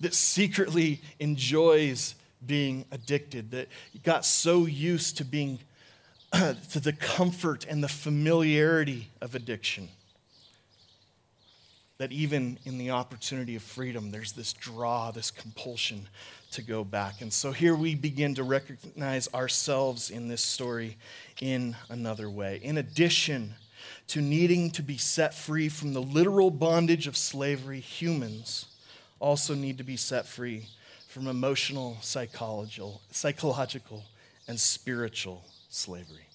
that 0.00 0.14
secretly 0.14 1.00
enjoys 1.18 2.14
being 2.46 2.84
addicted, 2.90 3.50
that 3.52 3.68
got 4.02 4.24
so 4.24 4.66
used 4.66 5.16
to 5.18 5.24
being 5.24 5.58
to 6.32 6.80
the 6.80 6.92
comfort 6.92 7.66
and 7.68 7.82
the 7.82 7.88
familiarity 7.88 9.08
of 9.20 9.34
addiction 9.34 9.88
that 12.00 12.12
even 12.12 12.58
in 12.64 12.78
the 12.78 12.90
opportunity 12.90 13.56
of 13.56 13.62
freedom, 13.62 14.10
there's 14.10 14.32
this 14.32 14.54
draw, 14.54 15.10
this 15.10 15.30
compulsion 15.30 16.08
to 16.50 16.62
go 16.62 16.82
back. 16.82 17.20
And 17.20 17.30
so 17.30 17.52
here 17.52 17.74
we 17.74 17.94
begin 17.94 18.34
to 18.36 18.42
recognize 18.42 19.28
ourselves 19.34 20.08
in 20.08 20.26
this 20.26 20.40
story 20.40 20.96
in 21.42 21.76
another 21.90 22.30
way. 22.30 22.58
In 22.62 22.78
addition 22.78 23.52
to 24.06 24.22
needing 24.22 24.70
to 24.70 24.82
be 24.82 24.96
set 24.96 25.34
free 25.34 25.68
from 25.68 25.92
the 25.92 26.00
literal 26.00 26.50
bondage 26.50 27.06
of 27.06 27.18
slavery, 27.18 27.80
humans 27.80 28.64
also 29.18 29.54
need 29.54 29.76
to 29.76 29.84
be 29.84 29.98
set 29.98 30.24
free 30.24 30.68
from 31.06 31.26
emotional, 31.26 31.98
psychological, 32.00 33.02
psychological 33.10 34.04
and 34.48 34.58
spiritual 34.58 35.44
slavery. 35.68 36.28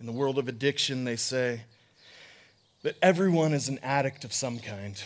In 0.00 0.06
the 0.06 0.12
world 0.12 0.38
of 0.38 0.48
addiction, 0.48 1.04
they 1.04 1.16
say 1.16 1.64
that 2.84 2.96
everyone 3.00 3.54
is 3.54 3.70
an 3.70 3.78
addict 3.82 4.26
of 4.26 4.32
some 4.34 4.58
kind, 4.58 5.02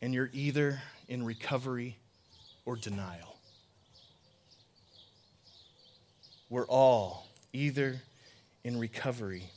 and 0.00 0.14
you're 0.14 0.30
either 0.32 0.80
in 1.08 1.24
recovery 1.24 1.96
or 2.64 2.76
denial. 2.76 3.36
We're 6.48 6.66
all 6.66 7.26
either 7.52 8.00
in 8.62 8.78
recovery 8.78 9.50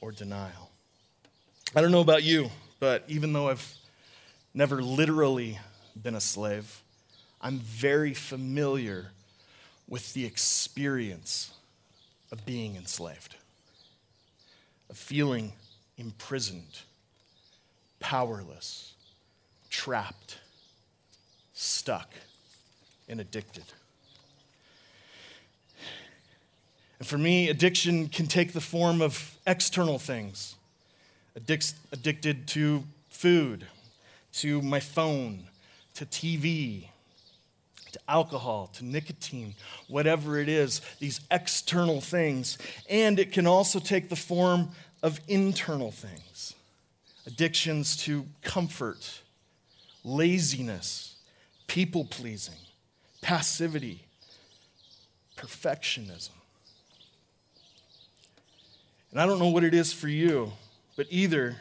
or 0.00 0.12
denial. 0.12 0.70
I 1.74 1.80
don't 1.80 1.90
know 1.90 2.02
about 2.02 2.22
you, 2.22 2.50
but 2.78 3.02
even 3.08 3.32
though 3.32 3.48
I've 3.48 3.74
never 4.54 4.80
literally 4.80 5.58
been 6.00 6.14
a 6.14 6.20
slave, 6.20 6.82
I'm 7.40 7.58
very 7.58 8.14
familiar 8.14 9.10
with 9.88 10.14
the 10.14 10.24
experience 10.24 11.52
of 12.30 12.46
being 12.46 12.76
enslaved, 12.76 13.34
of 14.88 14.96
feeling 14.96 15.52
imprisoned, 15.96 16.80
powerless, 18.00 18.94
trapped, 19.70 20.38
stuck, 21.52 22.12
and 23.08 23.20
addicted. 23.20 23.64
And 26.98 27.06
for 27.06 27.18
me, 27.18 27.48
addiction 27.48 28.08
can 28.08 28.26
take 28.26 28.52
the 28.52 28.60
form 28.60 29.02
of 29.02 29.36
external 29.46 29.98
things 29.98 30.56
Addic- 31.38 31.74
addicted 31.90 32.46
to 32.48 32.84
food, 33.08 33.66
to 34.34 34.62
my 34.62 34.78
phone, 34.78 35.48
to 35.94 36.06
TV, 36.06 36.86
to 37.90 38.00
alcohol, 38.08 38.68
to 38.74 38.84
nicotine, 38.84 39.54
whatever 39.88 40.38
it 40.38 40.48
is, 40.48 40.80
these 41.00 41.20
external 41.32 42.00
things. 42.00 42.56
And 42.88 43.18
it 43.18 43.32
can 43.32 43.48
also 43.48 43.80
take 43.80 44.08
the 44.08 44.16
form 44.16 44.70
of 45.04 45.20
internal 45.28 45.92
things 45.92 46.54
addictions 47.26 47.96
to 47.96 48.26
comfort, 48.42 49.20
laziness, 50.02 51.16
people 51.66 52.04
pleasing, 52.04 52.58
passivity, 53.20 54.02
perfectionism. 55.36 56.30
And 59.10 59.20
I 59.20 59.26
don't 59.26 59.38
know 59.38 59.48
what 59.48 59.64
it 59.64 59.74
is 59.74 59.92
for 59.92 60.08
you, 60.08 60.52
but 60.96 61.06
either 61.10 61.56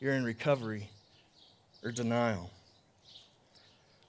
you're 0.00 0.14
in 0.14 0.24
recovery 0.24 0.88
or 1.82 1.92
denial. 1.92 2.50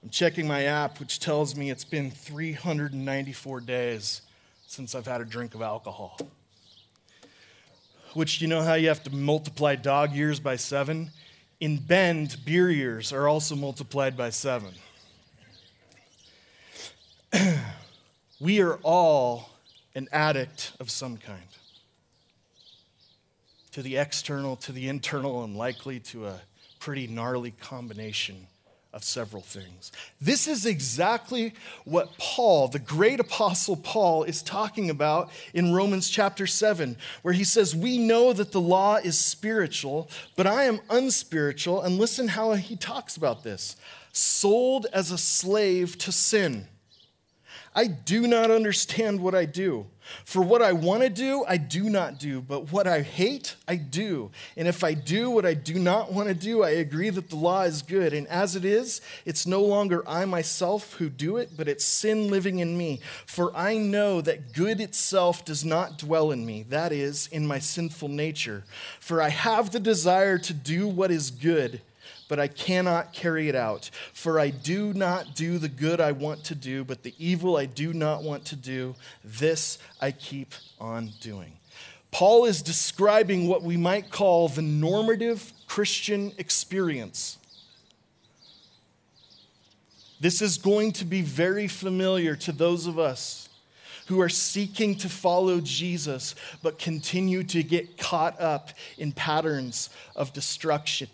I'm 0.02 0.10
checking 0.10 0.46
my 0.46 0.64
app, 0.64 1.00
which 1.00 1.20
tells 1.20 1.56
me 1.56 1.70
it's 1.70 1.84
been 1.84 2.10
394 2.10 3.60
days 3.60 4.22
since 4.68 4.94
I've 4.94 5.06
had 5.06 5.22
a 5.22 5.24
drink 5.24 5.54
of 5.54 5.62
alcohol. 5.62 6.18
Which, 8.12 8.42
you 8.42 8.48
know 8.48 8.60
how 8.62 8.74
you 8.74 8.88
have 8.88 9.02
to 9.04 9.14
multiply 9.14 9.76
dog 9.76 10.12
years 10.12 10.40
by 10.40 10.56
seven? 10.56 11.10
In 11.58 11.78
Bend, 11.78 12.36
beer 12.44 12.70
years 12.70 13.10
are 13.10 13.26
also 13.26 13.56
multiplied 13.56 14.14
by 14.14 14.28
seven. 14.28 14.74
we 18.40 18.60
are 18.60 18.74
all 18.82 19.48
an 19.94 20.06
addict 20.12 20.72
of 20.78 20.90
some 20.90 21.16
kind 21.16 21.40
to 23.72 23.80
the 23.80 23.96
external, 23.96 24.54
to 24.56 24.72
the 24.72 24.86
internal, 24.86 25.44
and 25.44 25.56
likely 25.56 25.98
to 26.00 26.26
a 26.26 26.40
pretty 26.78 27.06
gnarly 27.06 27.52
combination 27.52 28.46
of 28.92 29.04
several 29.04 29.42
things. 29.42 29.92
This 30.20 30.48
is 30.48 30.64
exactly 30.64 31.52
what 31.84 32.16
Paul, 32.18 32.68
the 32.68 32.78
great 32.78 33.20
apostle 33.20 33.76
Paul, 33.76 34.24
is 34.24 34.42
talking 34.42 34.88
about 34.88 35.30
in 35.52 35.74
Romans 35.74 36.08
chapter 36.08 36.46
7, 36.46 36.96
where 37.22 37.34
he 37.34 37.44
says, 37.44 37.76
We 37.76 37.98
know 37.98 38.32
that 38.32 38.52
the 38.52 38.60
law 38.60 38.96
is 38.96 39.18
spiritual, 39.18 40.10
but 40.36 40.46
I 40.46 40.64
am 40.64 40.80
unspiritual. 40.88 41.82
And 41.82 41.98
listen 41.98 42.28
how 42.28 42.52
he 42.54 42.76
talks 42.76 43.16
about 43.16 43.42
this 43.42 43.76
sold 44.12 44.86
as 44.92 45.10
a 45.10 45.18
slave 45.18 45.98
to 45.98 46.10
sin. 46.10 46.66
I 47.78 47.86
do 47.86 48.26
not 48.26 48.50
understand 48.50 49.20
what 49.20 49.36
I 49.36 49.44
do. 49.44 49.86
For 50.24 50.42
what 50.42 50.62
I 50.62 50.72
want 50.72 51.04
to 51.04 51.08
do, 51.08 51.44
I 51.46 51.58
do 51.58 51.88
not 51.88 52.18
do, 52.18 52.40
but 52.40 52.72
what 52.72 52.88
I 52.88 53.02
hate, 53.02 53.54
I 53.68 53.76
do. 53.76 54.32
And 54.56 54.66
if 54.66 54.82
I 54.82 54.94
do 54.94 55.30
what 55.30 55.46
I 55.46 55.54
do 55.54 55.78
not 55.78 56.12
want 56.12 56.26
to 56.26 56.34
do, 56.34 56.64
I 56.64 56.70
agree 56.70 57.10
that 57.10 57.30
the 57.30 57.36
law 57.36 57.62
is 57.62 57.82
good. 57.82 58.12
And 58.12 58.26
as 58.26 58.56
it 58.56 58.64
is, 58.64 59.00
it's 59.24 59.46
no 59.46 59.62
longer 59.62 60.02
I 60.08 60.24
myself 60.24 60.94
who 60.94 61.08
do 61.08 61.36
it, 61.36 61.50
but 61.56 61.68
it's 61.68 61.84
sin 61.84 62.28
living 62.32 62.58
in 62.58 62.76
me. 62.76 62.98
For 63.26 63.56
I 63.56 63.78
know 63.78 64.22
that 64.22 64.52
good 64.52 64.80
itself 64.80 65.44
does 65.44 65.64
not 65.64 65.98
dwell 65.98 66.32
in 66.32 66.44
me, 66.44 66.64
that 66.64 66.90
is, 66.90 67.28
in 67.28 67.46
my 67.46 67.60
sinful 67.60 68.08
nature. 68.08 68.64
For 68.98 69.22
I 69.22 69.28
have 69.28 69.70
the 69.70 69.78
desire 69.78 70.38
to 70.38 70.52
do 70.52 70.88
what 70.88 71.12
is 71.12 71.30
good 71.30 71.80
but 72.28 72.38
I 72.38 72.46
cannot 72.46 73.12
carry 73.12 73.48
it 73.48 73.54
out. 73.54 73.90
For 74.12 74.38
I 74.38 74.50
do 74.50 74.92
not 74.92 75.34
do 75.34 75.58
the 75.58 75.68
good 75.68 76.00
I 76.00 76.12
want 76.12 76.44
to 76.44 76.54
do, 76.54 76.84
but 76.84 77.02
the 77.02 77.14
evil 77.18 77.56
I 77.56 77.66
do 77.66 77.92
not 77.92 78.22
want 78.22 78.44
to 78.46 78.56
do, 78.56 78.94
this 79.24 79.78
I 80.00 80.12
keep 80.12 80.52
on 80.78 81.10
doing. 81.20 81.54
Paul 82.10 82.44
is 82.44 82.62
describing 82.62 83.48
what 83.48 83.62
we 83.62 83.76
might 83.76 84.10
call 84.10 84.48
the 84.48 84.62
normative 84.62 85.52
Christian 85.66 86.32
experience. 86.38 87.38
This 90.20 90.42
is 90.42 90.58
going 90.58 90.92
to 90.92 91.04
be 91.04 91.22
very 91.22 91.68
familiar 91.68 92.34
to 92.36 92.52
those 92.52 92.86
of 92.86 92.98
us 92.98 93.48
who 94.06 94.20
are 94.20 94.28
seeking 94.28 94.96
to 94.96 95.08
follow 95.08 95.60
Jesus 95.60 96.34
but 96.62 96.78
continue 96.78 97.44
to 97.44 97.62
get 97.62 97.98
caught 97.98 98.40
up 98.40 98.70
in 98.96 99.12
patterns 99.12 99.90
of 100.16 100.32
destruction 100.32 101.08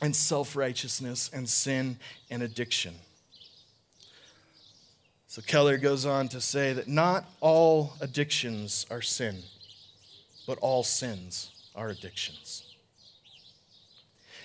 and 0.00 0.14
self 0.14 0.56
righteousness 0.56 1.30
and 1.32 1.48
sin 1.48 1.98
and 2.30 2.42
addiction. 2.42 2.94
So 5.26 5.42
Keller 5.42 5.78
goes 5.78 6.06
on 6.06 6.28
to 6.28 6.40
say 6.40 6.72
that 6.74 6.86
not 6.86 7.28
all 7.40 7.94
addictions 8.00 8.86
are 8.90 9.02
sin, 9.02 9.42
but 10.46 10.58
all 10.58 10.84
sins 10.84 11.50
are 11.74 11.88
addictions. 11.88 12.73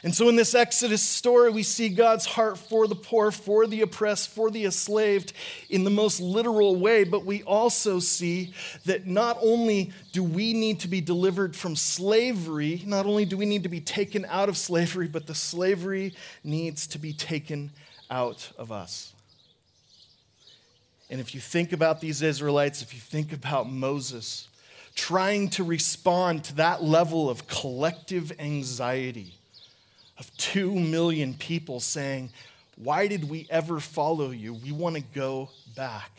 And 0.02 0.16
so, 0.16 0.30
in 0.30 0.38
this 0.38 0.56
Exodus 0.56 1.04
story, 1.04 1.50
we 1.50 1.64
see 1.64 1.90
God's 1.90 2.26
heart 2.26 2.58
for 2.58 2.88
the 2.88 2.96
poor, 2.96 3.32
for 3.32 3.68
the 3.68 3.82
oppressed, 3.82 4.30
for 4.30 4.50
the 4.50 4.64
enslaved 4.64 5.34
in 5.70 5.84
the 5.84 5.90
most 5.90 6.22
literal 6.22 6.78
way, 6.78 7.04
but 7.04 7.26
we 7.26 7.44
also 7.44 8.00
see 8.00 8.54
that 8.86 9.08
not 9.08 9.38
only 9.42 9.92
do 10.14 10.24
we 10.24 10.54
need 10.54 10.80
to 10.82 10.88
be 10.88 11.02
delivered 11.02 11.54
from 11.54 11.76
slavery, 11.76 12.82
not 12.86 13.06
only 13.06 13.26
do 13.26 13.36
we 13.36 13.46
need 13.46 13.64
to 13.64 13.70
be 13.70 13.82
taken 13.82 14.26
out 14.30 14.48
of 14.48 14.56
slavery, 14.56 15.08
but 15.08 15.28
the 15.28 15.36
slavery 15.36 16.14
needs 16.46 16.88
to 16.88 16.98
be 16.98 17.12
taken 17.12 17.72
out 18.10 18.52
of 18.58 18.72
us. 18.72 19.14
And 21.10 21.20
if 21.20 21.34
you 21.36 21.42
think 21.42 21.74
about 21.74 22.00
these 22.00 22.22
Israelites, 22.22 22.82
if 22.82 22.94
you 22.94 23.02
think 23.02 23.34
about 23.34 23.70
Moses 23.70 24.48
trying 24.96 25.50
to 25.50 25.64
respond 25.64 26.44
to 26.44 26.56
that 26.56 26.84
level 26.84 27.30
of 27.30 27.48
collective 27.48 28.32
anxiety, 28.40 29.39
of 30.20 30.36
two 30.38 30.76
million 30.76 31.34
people 31.34 31.80
saying, 31.80 32.30
Why 32.76 33.08
did 33.08 33.30
we 33.30 33.48
ever 33.50 33.80
follow 33.80 34.32
you? 34.32 34.54
We 34.54 34.72
want 34.72 34.96
to 34.96 35.02
go 35.02 35.50
back. 35.76 36.12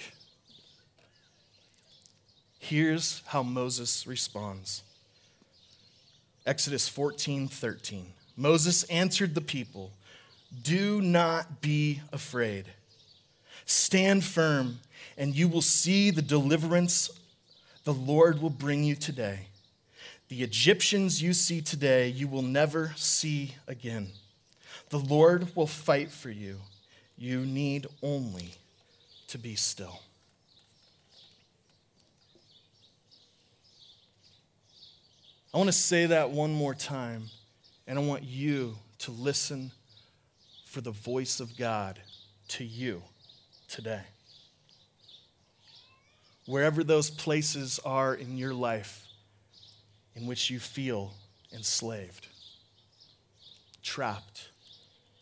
Here's 2.59 3.23
how 3.27 3.43
Moses 3.43 4.07
responds 4.07 4.83
Exodus 6.47 6.89
14 6.89 7.49
13. 7.49 8.07
Moses 8.37 8.85
answered 8.85 9.35
the 9.35 9.41
people, 9.41 9.93
Do 10.63 11.01
not 11.01 11.61
be 11.61 12.01
afraid. 12.13 12.67
Stand 13.67 14.25
firm, 14.25 14.81
and 15.17 15.37
you 15.37 15.47
will 15.47 15.63
see 15.63 16.11
the 16.11 16.23
deliverance 16.23 17.11
the 17.85 17.93
Lord 17.93 18.43
will 18.43 18.51
bring 18.51 18.83
you 18.83 18.95
today. 18.95 19.50
The 20.31 20.45
Egyptians 20.45 21.21
you 21.21 21.33
see 21.33 21.61
today, 21.61 22.07
you 22.07 22.29
will 22.29 22.43
never 22.43 22.93
see 22.95 23.57
again. 23.67 24.13
The 24.91 25.01
Lord 25.01 25.57
will 25.57 25.67
fight 25.67 26.13
for 26.13 26.31
you. 26.31 26.61
You 27.19 27.41
need 27.41 27.89
only 28.01 28.55
to 29.27 29.39
be 29.39 29.57
still. 29.57 30.01
I 35.53 35.59
want 35.59 35.67
to 35.67 35.73
say 35.73 36.07
that 36.07 36.31
one 36.31 36.53
more 36.53 36.77
time, 36.77 37.25
and 37.89 37.99
I 37.99 38.03
want 38.03 38.23
you 38.23 38.77
to 39.01 39.11
listen 39.11 39.73
for 40.65 40.81
the 40.81 40.93
voice 40.93 41.41
of 41.41 41.59
God 41.59 41.99
to 42.51 42.65
you 42.65 43.03
today. 43.67 44.03
Wherever 46.47 46.85
those 46.85 47.11
places 47.11 47.81
are 47.85 48.15
in 48.15 48.39
your 48.39 48.55
life 48.55 49.09
in 50.15 50.27
which 50.27 50.51
you 50.51 50.59
feel 50.59 51.13
enslaved, 51.53 52.29
trapped, 53.83 54.49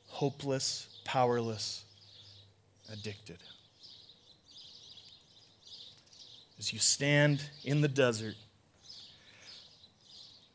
hopeless, 0.06 0.88
powerless, 1.04 1.84
addicted. 2.92 3.38
As 6.58 6.72
you 6.72 6.78
stand 6.78 7.42
in 7.64 7.80
the 7.80 7.88
desert, 7.88 8.34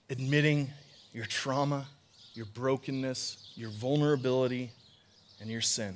admitting 0.09 0.69
your 1.13 1.25
trauma, 1.25 1.87
your 2.33 2.45
brokenness, 2.47 3.51
your 3.55 3.69
vulnerability, 3.69 4.71
and 5.39 5.49
your 5.49 5.61
sin. 5.61 5.95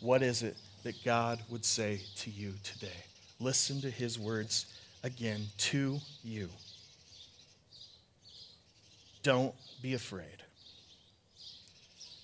What 0.00 0.22
is 0.22 0.42
it 0.42 0.56
that 0.82 1.02
God 1.04 1.40
would 1.48 1.64
say 1.64 2.00
to 2.16 2.30
you 2.30 2.54
today? 2.62 2.88
Listen 3.40 3.80
to 3.80 3.90
his 3.90 4.18
words 4.18 4.66
again 5.02 5.46
to 5.58 5.98
you. 6.22 6.48
Don't 9.22 9.54
be 9.80 9.94
afraid. 9.94 10.42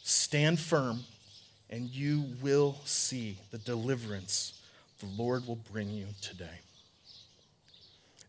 Stand 0.02 0.58
firm, 0.58 1.00
and 1.70 1.88
you 1.90 2.24
will 2.40 2.76
see 2.84 3.38
the 3.50 3.58
deliverance 3.58 4.58
the 5.00 5.06
Lord 5.06 5.46
will 5.46 5.56
bring 5.56 5.90
you 5.90 6.06
today. 6.20 6.61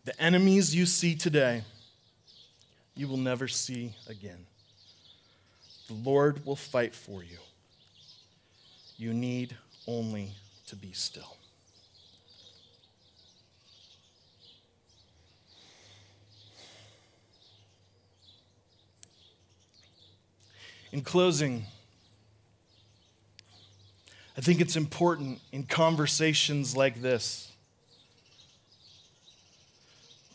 The 0.05 0.19
enemies 0.21 0.75
you 0.75 0.85
see 0.85 1.15
today, 1.15 1.63
you 2.95 3.07
will 3.07 3.17
never 3.17 3.47
see 3.47 3.93
again. 4.07 4.45
The 5.87 5.95
Lord 5.95 6.45
will 6.45 6.55
fight 6.55 6.93
for 6.93 7.23
you. 7.23 7.37
You 8.97 9.13
need 9.13 9.55
only 9.87 10.31
to 10.67 10.75
be 10.75 10.91
still. 10.91 11.38
In 20.91 21.01
closing, 21.01 21.65
I 24.37 24.41
think 24.41 24.61
it's 24.61 24.75
important 24.75 25.39
in 25.51 25.63
conversations 25.63 26.75
like 26.75 27.01
this 27.01 27.51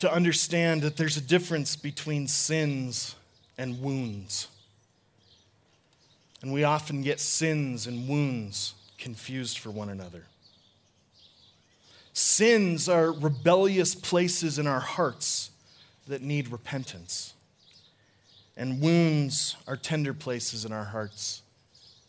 to 0.00 0.12
understand 0.12 0.82
that 0.82 0.96
there's 0.96 1.16
a 1.16 1.20
difference 1.20 1.76
between 1.76 2.28
sins 2.28 3.14
and 3.56 3.80
wounds. 3.80 4.48
And 6.42 6.52
we 6.52 6.64
often 6.64 7.02
get 7.02 7.20
sins 7.20 7.86
and 7.86 8.08
wounds 8.08 8.74
confused 8.98 9.58
for 9.58 9.70
one 9.70 9.88
another. 9.88 10.24
Sins 12.12 12.88
are 12.88 13.10
rebellious 13.12 13.94
places 13.94 14.58
in 14.58 14.66
our 14.66 14.80
hearts 14.80 15.50
that 16.06 16.22
need 16.22 16.48
repentance. 16.52 17.33
And 18.56 18.80
wounds 18.80 19.56
are 19.66 19.76
tender 19.76 20.14
places 20.14 20.64
in 20.64 20.72
our 20.72 20.84
hearts 20.84 21.42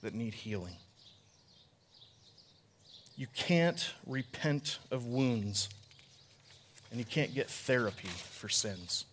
that 0.01 0.13
need 0.13 0.35
healing. 0.35 0.75
You 3.17 3.27
can't 3.33 3.93
repent 4.05 4.79
of 4.91 5.05
wounds, 5.05 5.69
and 6.91 6.99
you 6.99 7.05
can't 7.05 7.33
get 7.33 7.49
therapy 7.49 8.09
for 8.09 8.49
sins. 8.49 9.05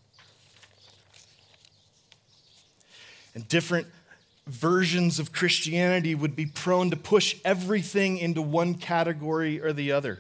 And 3.35 3.49
different 3.49 3.87
versions 4.47 5.19
of 5.19 5.33
Christianity 5.33 6.15
would 6.15 6.35
be 6.37 6.47
prone 6.47 6.91
to 6.91 6.97
push 6.97 7.37
everything 7.45 8.19
into 8.19 8.43
one 8.43 8.75
category 8.75 9.61
or 9.61 9.73
the 9.73 9.93
other, 9.93 10.19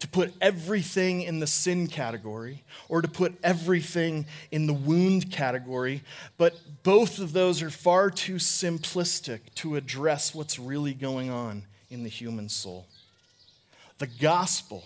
to 0.00 0.08
put 0.08 0.32
everything 0.40 1.22
in 1.22 1.40
the 1.40 1.46
sin 1.46 1.88
category 1.88 2.62
or 2.88 3.02
to 3.02 3.08
put 3.08 3.36
everything 3.42 4.26
in 4.50 4.66
the 4.66 4.72
wound 4.72 5.30
category. 5.32 6.02
But 6.36 6.54
both 6.84 7.18
of 7.18 7.32
those 7.32 7.62
are 7.62 7.70
far 7.70 8.10
too 8.10 8.36
simplistic 8.36 9.40
to 9.56 9.76
address 9.76 10.34
what's 10.34 10.58
really 10.58 10.94
going 10.94 11.30
on 11.30 11.64
in 11.90 12.04
the 12.04 12.08
human 12.08 12.48
soul. 12.48 12.86
The 13.98 14.06
gospel 14.06 14.84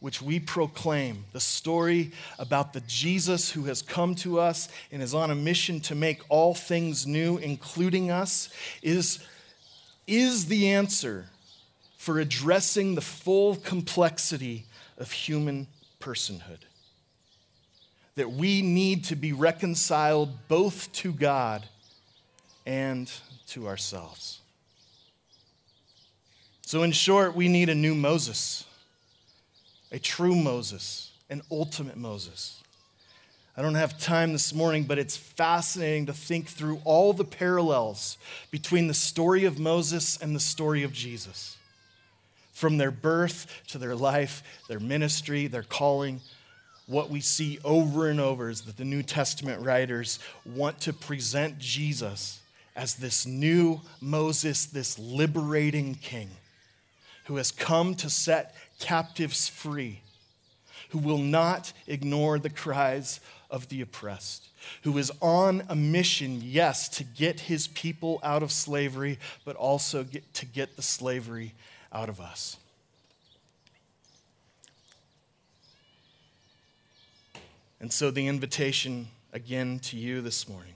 which 0.00 0.22
we 0.22 0.38
proclaim, 0.38 1.24
the 1.32 1.40
story 1.40 2.12
about 2.38 2.72
the 2.72 2.80
Jesus 2.82 3.50
who 3.50 3.64
has 3.64 3.82
come 3.82 4.14
to 4.14 4.38
us 4.38 4.68
and 4.92 5.02
is 5.02 5.12
on 5.12 5.32
a 5.32 5.34
mission 5.34 5.80
to 5.80 5.94
make 5.96 6.22
all 6.28 6.54
things 6.54 7.04
new, 7.04 7.38
including 7.38 8.10
us, 8.10 8.48
is, 8.80 9.18
is 10.06 10.46
the 10.46 10.68
answer 10.68 11.26
for 12.08 12.20
addressing 12.20 12.94
the 12.94 13.02
full 13.02 13.54
complexity 13.54 14.64
of 14.96 15.12
human 15.12 15.66
personhood. 16.00 16.60
That 18.14 18.32
we 18.32 18.62
need 18.62 19.04
to 19.04 19.14
be 19.14 19.34
reconciled 19.34 20.48
both 20.48 20.90
to 20.94 21.12
God 21.12 21.68
and 22.64 23.12
to 23.48 23.68
ourselves. 23.68 24.40
So, 26.62 26.82
in 26.82 26.92
short, 26.92 27.36
we 27.36 27.46
need 27.46 27.68
a 27.68 27.74
new 27.74 27.94
Moses 27.94 28.64
a 29.92 29.98
true 29.98 30.34
Moses, 30.34 31.10
an 31.28 31.42
ultimate 31.50 31.98
Moses. 31.98 32.62
I 33.54 33.60
don't 33.60 33.74
have 33.74 33.98
time 33.98 34.32
this 34.32 34.54
morning, 34.54 34.84
but 34.84 34.98
it's 34.98 35.16
fascinating 35.18 36.06
to 36.06 36.14
think 36.14 36.48
through 36.48 36.80
all 36.86 37.12
the 37.12 37.26
parallels 37.26 38.16
between 38.50 38.86
the 38.86 38.94
story 38.94 39.44
of 39.44 39.58
Moses 39.58 40.16
and 40.16 40.34
the 40.34 40.40
story 40.40 40.82
of 40.84 40.94
Jesus. 40.94 41.57
From 42.58 42.76
their 42.76 42.90
birth 42.90 43.46
to 43.68 43.78
their 43.78 43.94
life, 43.94 44.42
their 44.66 44.80
ministry, 44.80 45.46
their 45.46 45.62
calling, 45.62 46.20
what 46.88 47.08
we 47.08 47.20
see 47.20 47.60
over 47.64 48.08
and 48.08 48.18
over 48.18 48.50
is 48.50 48.62
that 48.62 48.76
the 48.76 48.84
New 48.84 49.04
Testament 49.04 49.64
writers 49.64 50.18
want 50.44 50.80
to 50.80 50.92
present 50.92 51.60
Jesus 51.60 52.40
as 52.74 52.96
this 52.96 53.26
new 53.26 53.80
Moses, 54.00 54.66
this 54.66 54.98
liberating 54.98 55.94
king 55.94 56.30
who 57.26 57.36
has 57.36 57.52
come 57.52 57.94
to 57.94 58.10
set 58.10 58.56
captives 58.80 59.46
free, 59.46 60.00
who 60.88 60.98
will 60.98 61.18
not 61.18 61.72
ignore 61.86 62.40
the 62.40 62.50
cries 62.50 63.20
of 63.52 63.68
the 63.68 63.82
oppressed, 63.82 64.48
who 64.82 64.98
is 64.98 65.12
on 65.20 65.62
a 65.68 65.76
mission, 65.76 66.40
yes, 66.42 66.88
to 66.88 67.04
get 67.04 67.38
his 67.38 67.68
people 67.68 68.18
out 68.24 68.42
of 68.42 68.50
slavery, 68.50 69.16
but 69.44 69.54
also 69.54 70.02
get, 70.02 70.34
to 70.34 70.44
get 70.44 70.74
the 70.74 70.82
slavery 70.82 71.54
out 71.92 72.08
of 72.08 72.20
us. 72.20 72.56
And 77.80 77.92
so, 77.92 78.10
the 78.10 78.26
invitation 78.26 79.08
again 79.32 79.78
to 79.80 79.96
you 79.96 80.20
this 80.20 80.48
morning 80.48 80.74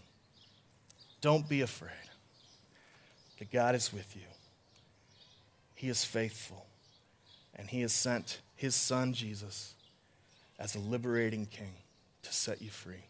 don't 1.21 1.49
be 1.49 1.61
afraid, 1.61 1.91
that 3.39 3.51
God 3.51 3.75
is 3.75 3.93
with 3.93 4.15
you. 4.17 4.23
He 5.75 5.89
is 5.89 6.05
faithful, 6.05 6.67
and 7.55 7.69
He 7.69 7.81
has 7.81 7.93
sent 7.93 8.41
His 8.55 8.75
Son, 8.75 9.13
Jesus, 9.13 9.75
as 10.59 10.75
a 10.75 10.81
liberating 10.81 11.47
King 11.47 11.75
to 12.23 12.33
set 12.33 12.63
you 12.63 12.71
free. 12.71 13.07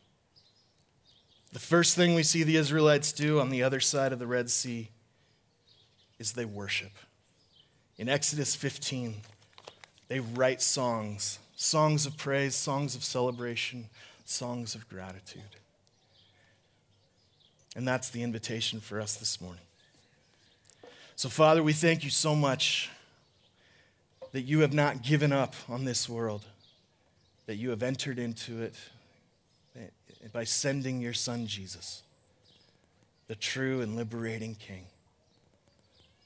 The 1.52 1.58
first 1.58 1.96
thing 1.96 2.14
we 2.14 2.22
see 2.22 2.42
the 2.42 2.56
Israelites 2.56 3.12
do 3.12 3.40
on 3.40 3.50
the 3.50 3.62
other 3.62 3.80
side 3.80 4.12
of 4.12 4.18
the 4.18 4.26
Red 4.26 4.50
Sea 4.50 4.88
is 6.18 6.32
they 6.32 6.46
worship. 6.46 6.92
In 7.98 8.08
Exodus 8.08 8.54
15, 8.54 9.16
they 10.08 10.20
write 10.20 10.60
songs 10.62 11.38
songs 11.62 12.06
of 12.06 12.16
praise, 12.16 12.56
songs 12.56 12.96
of 12.96 13.04
celebration, 13.04 13.88
songs 14.24 14.74
of 14.74 14.88
gratitude. 14.88 15.42
And 17.76 17.86
that's 17.86 18.10
the 18.10 18.22
invitation 18.22 18.80
for 18.80 19.00
us 19.00 19.14
this 19.14 19.40
morning. 19.40 19.62
So, 21.14 21.28
Father, 21.28 21.62
we 21.62 21.72
thank 21.72 22.02
you 22.02 22.10
so 22.10 22.34
much 22.34 22.90
that 24.32 24.42
you 24.42 24.60
have 24.60 24.72
not 24.72 25.02
given 25.02 25.32
up 25.32 25.54
on 25.68 25.84
this 25.84 26.08
world, 26.08 26.44
that 27.46 27.56
you 27.56 27.70
have 27.70 27.82
entered 27.82 28.18
into 28.18 28.62
it 28.62 28.74
by 30.32 30.44
sending 30.44 31.00
your 31.00 31.12
Son, 31.12 31.46
Jesus, 31.46 32.02
the 33.28 33.34
true 33.34 33.80
and 33.80 33.94
liberating 33.94 34.54
King. 34.54 34.86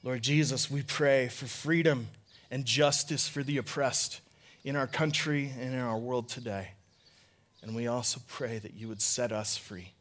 Lord 0.07 0.21
Jesus, 0.21 0.71
we 0.71 0.83
pray 0.83 1.27
for 1.27 1.47
freedom 1.47 2.07
and 2.49 2.63
justice 2.63 3.27
for 3.27 3.43
the 3.43 3.57
oppressed 3.57 4.21
in 4.63 4.77
our 4.77 4.87
country 4.87 5.51
and 5.59 5.73
in 5.73 5.81
our 5.81 5.97
world 5.97 6.29
today. 6.29 6.69
And 7.61 7.75
we 7.75 7.87
also 7.87 8.21
pray 8.25 8.57
that 8.57 8.73
you 8.73 8.87
would 8.87 9.01
set 9.01 9.33
us 9.33 9.57
free 9.57 9.91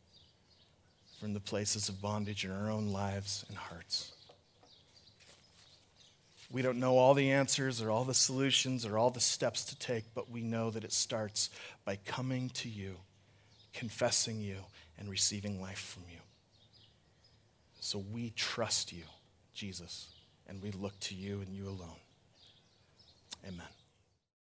from 1.19 1.35
the 1.35 1.41
places 1.41 1.89
of 1.89 2.01
bondage 2.01 2.45
in 2.45 2.53
our 2.53 2.71
own 2.71 2.93
lives 2.93 3.45
and 3.49 3.59
hearts. 3.59 4.13
We 6.53 6.63
don't 6.63 6.79
know 6.79 6.99
all 6.99 7.15
the 7.15 7.33
answers 7.33 7.83
or 7.83 7.91
all 7.91 8.05
the 8.05 8.15
solutions 8.15 8.87
or 8.87 8.97
all 8.97 9.11
the 9.11 9.19
steps 9.19 9.65
to 9.65 9.79
take, 9.81 10.05
but 10.15 10.31
we 10.31 10.41
know 10.41 10.71
that 10.71 10.85
it 10.85 10.93
starts 10.93 11.51
by 11.85 11.97
coming 11.97 12.51
to 12.51 12.69
you, 12.69 12.95
confessing 13.73 14.41
you, 14.41 14.59
and 15.01 15.11
receiving 15.11 15.61
life 15.61 15.81
from 15.81 16.05
you. 16.09 16.21
So 17.81 17.99
we 17.99 18.31
trust 18.31 18.93
you, 18.93 19.03
Jesus, 19.57 20.09
and 20.47 20.63
we 20.63 20.71
look 20.71 20.99
to 21.01 21.15
you 21.15 21.41
and 21.41 21.55
you 21.55 21.67
alone. 21.67 21.99
Amen. 23.47 23.76